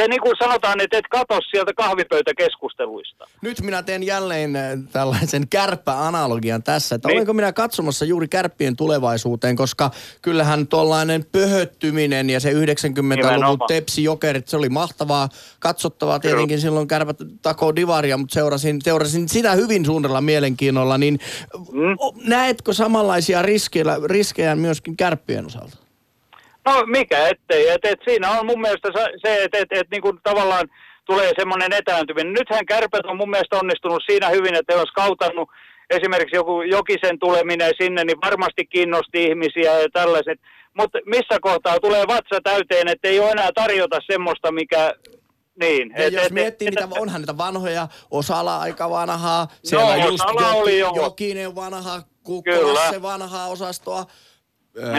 [0.03, 3.25] se niin kuin sanotaan, että et katso sieltä kahvipöytäkeskusteluista.
[3.43, 7.17] Nyt minä teen jälleen äh, tällaisen kärppäanalogian tässä, että Niin.
[7.17, 9.91] olenko minä katsomassa juuri kärppien tulevaisuuteen, koska
[10.23, 13.59] kyllähän tuollainen pöhöttyminen ja se 90-luvun Nimenomaan.
[13.69, 15.29] tepsi jokerit, se oli mahtavaa
[15.59, 21.19] katsottavaa tietenkin silloin kärpät tako divaria, mutta seurasin, seurasin sitä hyvin suurella mielenkiinnolla, niin
[21.73, 21.97] Mm.
[22.29, 25.77] näetkö samanlaisia riskejä, riskejä myöskin kärppien osalta?
[26.67, 28.89] No mikä ettei, et, et siinä on mun mielestä
[29.25, 30.69] se, että et, et, niin kuin tavallaan
[31.05, 32.33] tulee semmoinen etääntyminen.
[32.33, 35.49] Nythän kärpät on mun mielestä onnistunut siinä hyvin, että he on skautannut
[35.91, 40.41] esimerkiksi joku Jokisen tuleminen sinne, niin varmasti kiinnosti ihmisiä ja tällaiset.
[40.75, 44.95] Mutta missä kohtaa tulee vatsa täyteen, että ei ole enää tarjota semmoista, mikä...
[45.61, 45.91] Niin.
[45.99, 50.07] Ja et- jos et- miettii, et- niitä, onhan niitä vanhoja, Osala aika vanhaa, siellä No,
[50.07, 50.93] just Joki, oli jo.
[50.97, 52.05] Jokinen vanha, Kyllä.
[52.23, 54.05] Kukkolasse vanhaa osastoa,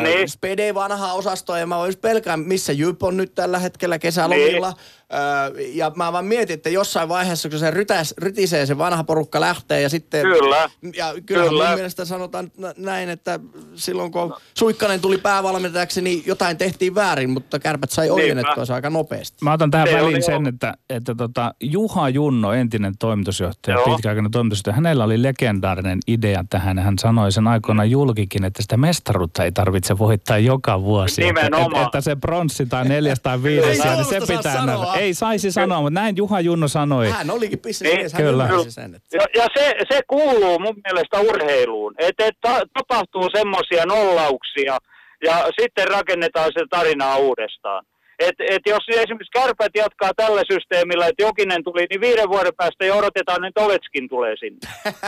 [0.01, 0.30] niin.
[0.30, 4.72] Spede vanhaa osastoa, ja mä vois pelkää, missä Jyp on nyt tällä hetkellä kesälomilla.
[4.72, 4.80] Niin.
[5.12, 9.41] Ää, ja mä vaan mietin, että jossain vaiheessa, kun se rytäs, rytisee, se vanha porukka
[9.41, 10.22] lähtee, ja sitten...
[10.22, 10.70] Kyllä.
[10.95, 11.68] Ja kyllähän Kyllä.
[11.68, 13.39] mun mielestä sanotaan nä- näin, että
[13.76, 18.89] silloin kun Suikkanen tuli päävalmentajaksi, niin jotain tehtiin väärin, mutta kärpät sai ojennettua se aika
[18.89, 19.38] nopeasti.
[19.41, 23.86] Mä otan tähän väliin sen, että, että tota, Juha Junno, entinen toimitusjohtaja, Joo.
[23.86, 26.80] pitkäaikainen toimitusjohtaja, hänellä oli legendaarinen idea tähän.
[26.80, 31.24] Hän sanoi sen aikoinaan julkikin, että sitä mestaruutta ei tarvitse voittaa joka vuosi.
[31.24, 31.86] Että, että, Nimenomaan.
[31.86, 35.00] että se pronssi tai neljäs tai viides, niin se pitää nähdä.
[35.01, 37.09] Ei saisi sanoa, mutta näin Juha Junno sanoi.
[37.09, 38.47] Hän olikin bisnesmies, hän Kyllä.
[38.67, 38.95] sen.
[38.95, 39.17] Että...
[39.17, 44.77] Ja, ja se, se kuuluu mun mielestä urheiluun, että et ta, tapahtuu semmoisia nollauksia
[45.23, 47.85] ja sitten rakennetaan se tarinaa uudestaan.
[48.19, 52.85] Et, et jos esimerkiksi kärpät jatkaa tällä systeemillä, että Jokinen tuli, niin viiden vuoden päästä
[52.85, 54.59] jo odotetaan, että Ovetskin tulee sinne.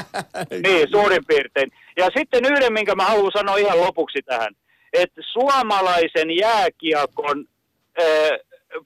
[0.68, 1.72] niin, suurin piirtein.
[1.98, 4.54] Ja sitten yhden, minkä mä haluan sanoa ihan lopuksi tähän,
[4.94, 7.46] että suomalaisen jääkiekon,
[8.02, 8.30] äh,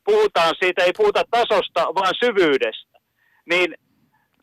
[0.03, 2.99] puhutaan siitä, ei puhuta tasosta, vaan syvyydestä.
[3.49, 3.75] Niin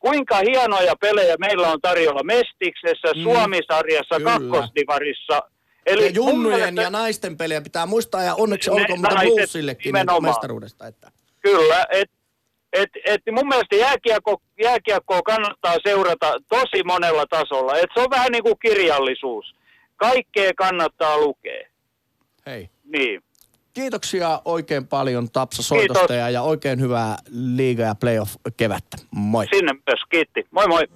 [0.00, 4.30] kuinka hienoja pelejä meillä on tarjolla Mestiksessä, Mm, Suomisarjassa, kyllä.
[4.30, 5.40] kakkosdivarissa.
[5.86, 9.94] Eli ja junnujen mielestä- ja naisten pelejä pitää muistaa ja onneksi Ne olkoon naiset Bluesillekin
[10.22, 10.86] mestaruudesta.
[10.86, 11.10] Että.
[11.40, 12.14] Kyllä, että
[12.72, 17.76] et, et mun mielestä jääkiekko, jääkiekkoa kannattaa seurata tosi monella tasolla.
[17.78, 19.54] Et se on vähän niin kuin kirjallisuus.
[19.96, 21.68] Kaikkea kannattaa lukea.
[22.46, 22.70] Hei.
[22.84, 23.22] Niin.
[23.74, 26.16] Kiitoksia oikein paljon Tapsa soitosta Kiitos.
[26.16, 28.96] ja, ja oikein hyvää liiga- ja playoff-kevättä.
[29.10, 29.46] Moi.
[29.54, 30.00] Sinne myös.
[30.10, 30.46] Kiitti.
[30.50, 30.88] Moi moi.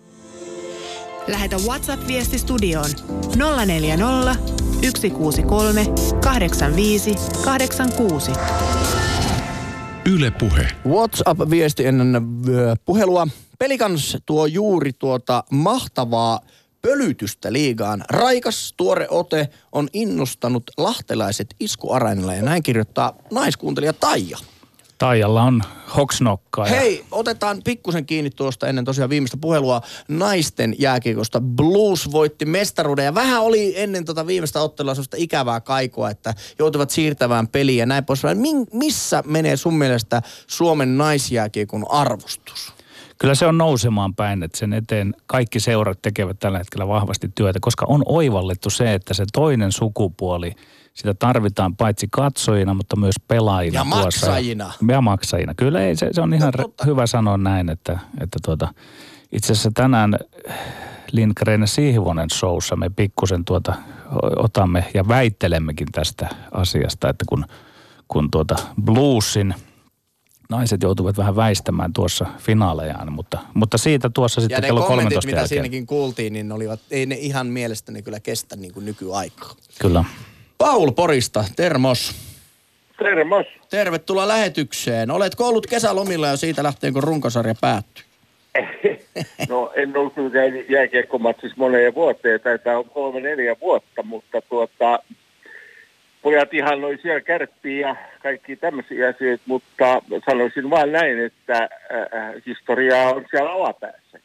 [1.26, 2.90] Lähetä WhatsApp-viesti studioon
[3.36, 4.34] 040
[4.82, 5.86] 163
[6.24, 7.14] 85
[7.44, 8.32] 86.
[10.12, 10.68] Yle Puhe.
[10.88, 12.22] WhatsApp-viesti ennen
[12.84, 13.26] puhelua.
[13.58, 16.40] Pelikans tuo juuri tuota mahtavaa
[16.82, 18.04] pölytystä liigaan.
[18.10, 24.38] Raikas tuore ote on innostanut lahtelaiset iskuareenilla ja näin kirjoittaa naiskuuntelija Taija.
[24.98, 25.62] Taijalla on
[25.96, 26.66] hoksnokkaa.
[26.68, 31.40] ja- Hei, otetaan pikkusen kiinni tuosta ennen tosiaan viimeistä puhelua naisten jääkiekosta.
[31.40, 36.90] Blues voitti mestaruuden ja vähän oli ennen tota viimeistä ottelua sellaista ikävää kaikua, että joutuvat
[36.90, 38.38] siirtämään peliä ja näin poispäin.
[38.38, 42.72] Min, missä menee sun mielestä Suomen naisjääkiekon arvostus?
[43.18, 47.58] Kyllä se on nousemaan päin, että sen eteen kaikki seurat tekevät tällä hetkellä vahvasti työtä,
[47.62, 50.52] koska on oivallettu se, että se toinen sukupuoli,
[50.94, 53.74] sitä tarvitaan paitsi katsojina, mutta myös pelaajina.
[53.80, 54.26] Ja tuossa.
[54.26, 54.72] maksajina.
[54.88, 55.54] Ja maksajina.
[55.54, 56.84] Kyllä ei, se, se on ihan No, totta.
[56.84, 58.68] hyvä sanoa näin, että, että tuota,
[59.32, 60.18] itse asiassa tänään
[61.12, 63.74] Lindgren ja Sihvonen showssa me pikkusen tuota,
[64.36, 67.44] otamme ja väittelemmekin tästä asiasta, että kun,
[68.08, 69.54] kun tuota bluesin
[70.48, 75.02] naiset joutuvat vähän väistämään tuossa finaalejaan, mutta, mutta siitä tuossa Ja sitten ne kello kommentit,
[75.02, 75.48] 13 mitä jälkeen.
[75.48, 79.52] siinäkin kuultiin, niin olivat, ei ne ihan mielestäni kyllä kestä niin kuin nykyaikaa.
[79.80, 80.04] Kyllä.
[80.58, 82.14] Paul Porista, termos.
[82.98, 83.46] Termos.
[83.70, 85.10] Tervetuloa lähetykseen.
[85.10, 88.04] Oletko ollut kesälomilla ja siitä lähtien, kun runkosarja päättyi?
[89.48, 90.12] No en ollut
[90.68, 94.98] jääkiekkomatsissa moneen vuoteen, taitaa olla kolme neljä vuotta, mutta tuota,
[96.22, 102.34] pojat ihan noin siellä kärppiä ja kaikki tämmöisiä asioita, mutta sanoisin vaan näin, että äh,
[102.46, 104.18] historiaa on siellä alapäässä.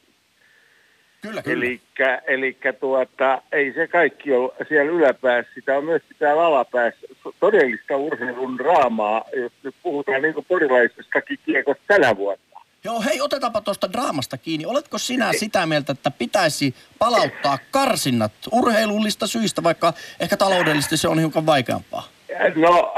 [1.22, 7.08] Kyllä, Elikkä, elikkä tuota, ei se kaikki ole siellä yläpäässä, sitä on myös täällä alapäässä
[7.40, 12.53] todellista urheilun draamaa, jos nyt puhutaan niin kuin porilaisestakin kiekosta tänä vuonna.
[12.84, 14.66] Joo, hei, otetaanpa tuosta draamasta kiinni.
[14.66, 21.20] Oletko sinä sitä mieltä, että pitäisi palauttaa karsinnat urheilullista syistä, vaikka ehkä taloudellisesti se on
[21.20, 22.08] hiukan vaikeampaa?
[22.56, 22.96] No,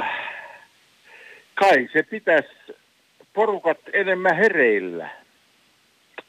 [1.56, 2.50] kai se pitäisi
[3.34, 5.10] porukat enemmän hereillä,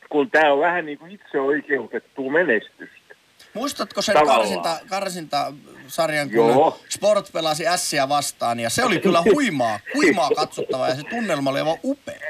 [0.08, 3.14] kun tämä on vähän niin kuin itse oikeutettua menestystä.
[3.54, 4.40] Muistatko sen Tavallaan.
[4.40, 6.80] karsinta, karsintasarjan, kun Joo.
[6.88, 11.58] Sport pelasi Ässiä vastaan, ja se oli kyllä huimaa, huimaa katsottavaa, ja se tunnelma oli
[11.58, 12.20] aivan upea.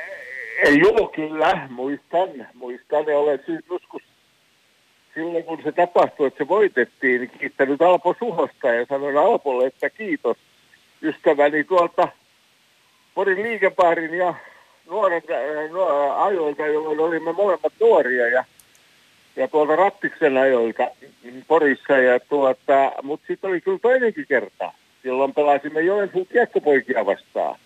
[0.65, 4.03] Joo, kyllä, muistan, muistan ja olen siis joskus
[5.15, 9.91] silloin kun se tapahtui, että se voitettiin, niin kiittänyt Alpo Suhosta ja sanoin Alpolle, että
[9.91, 10.37] kiitos
[11.03, 12.09] ystäväni tuolta
[13.15, 14.35] Porin liikebaarin ja
[14.91, 15.23] nuoren
[15.71, 18.45] nuo- ajoilta, jolloin olimme molemmat nuoria ja,
[19.37, 20.91] ja tuolta Rattiksen ajoilta
[21.47, 21.93] Porissa.
[21.93, 24.73] Ja tuota, mutta sitten oli kyllä toinenkin kerta,
[25.05, 27.59] jolloin pelasimme Joensuun kiekkopoikia vastaan.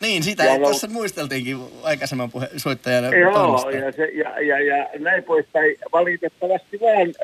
[0.00, 3.70] Niin, sitä Ja ja no- tuossa muisteltiinkin aikaisemman puhe, soittajan Joo, toimesta.
[3.70, 5.76] ja, se, ja, ja, ja näin poispäin.
[5.92, 7.14] Valitettavasti vaan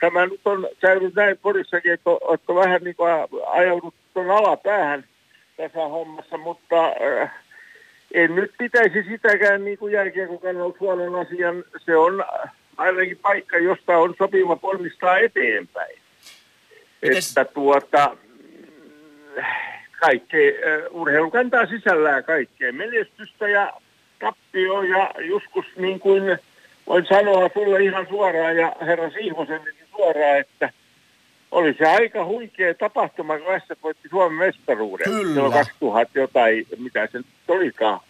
[0.00, 2.10] tämä nyt on käynyt näin Porissakin, että
[2.48, 3.10] on vähän niin kuin
[3.46, 5.04] ajaudut tuon alapäähän
[5.56, 7.28] tässä hommassa, mutta ö,
[8.14, 11.64] en nyt pitäisi sitäkään niin kuin jälkiekon kannalta huonon asian.
[11.84, 12.24] Se on
[12.76, 15.98] ainakin paikka, josta on sopiva ponnistaa eteenpäin.
[17.02, 18.16] Mites- Että tuota,
[19.36, 19.42] mm,
[20.00, 20.52] kaikkea,
[20.90, 22.72] urheilu kantaa sisällään kaikkea.
[22.72, 23.72] Menestystä ja
[24.18, 26.38] tappio ja joskus niin kuin
[26.86, 30.70] voin sanoa sulle ihan suoraan ja herra Siivosenkin suoraan, että
[31.50, 35.04] oli se aika huikea tapahtuma, kun S voitti Suomen mestaruuden.
[35.04, 35.34] Kyllä.
[35.34, 38.00] Silloin 2000 jotain, mitä se nyt olikaan.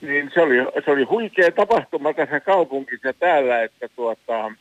[0.00, 4.52] Niin se oli, se oli huikea tapahtuma tässä kaupungissa täällä, että tuota,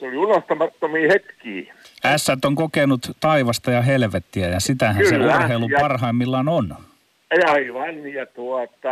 [0.00, 1.74] se oli unohtamattomia hetkiä.
[2.04, 6.76] Ässät on kokenut taivasta ja helvettiä ja sitähän Kyllä, se urheilu ja- parhaimmillaan on.
[7.40, 8.88] Ja Aivan, ja tuota,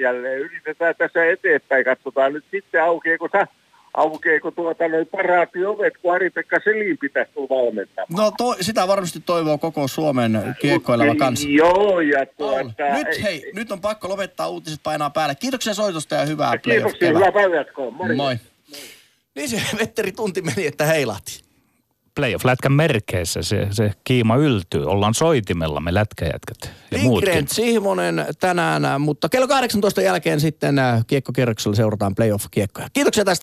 [0.00, 1.84] jälleen yritetään tässä eteenpäin.
[1.84, 3.46] Katsotaan nyt sitten, aukeeko, sä,
[3.94, 8.06] aukeeko tuota noin paraatiovet, kun Ari-Pekka Selin pitäisi tulla valmentamaan.
[8.24, 11.48] No to, sitä varmasti toivoo koko Suomen kiekkoileva kansa.
[11.48, 12.84] Joo, ja tuota...
[12.94, 15.34] nyt hei, nyt on pakko lopettaa uutiset painaa päälle.
[15.34, 17.18] Kiitoksia soitosta ja hyvää Kiitoksia, playoff-kevää.
[17.18, 17.90] hyvää päivänjatkoa.
[17.90, 18.16] Morjens.
[18.16, 18.36] Moi.
[19.34, 21.42] Niin se Vetteri tunti meni, että heilahti.
[22.14, 24.86] Playoff-lätkän merkeissä se, se kiima yltyy.
[24.86, 26.98] Ollaan soitimella me lätkäjätkät ja.
[26.98, 32.88] Lindgren, Sihvonen tänään, mutta kello 18 jälkeen sitten äh, kiekkokierroksella seurataan playoff-kiekkoja.
[32.92, 33.40] Kiitoksia tästä.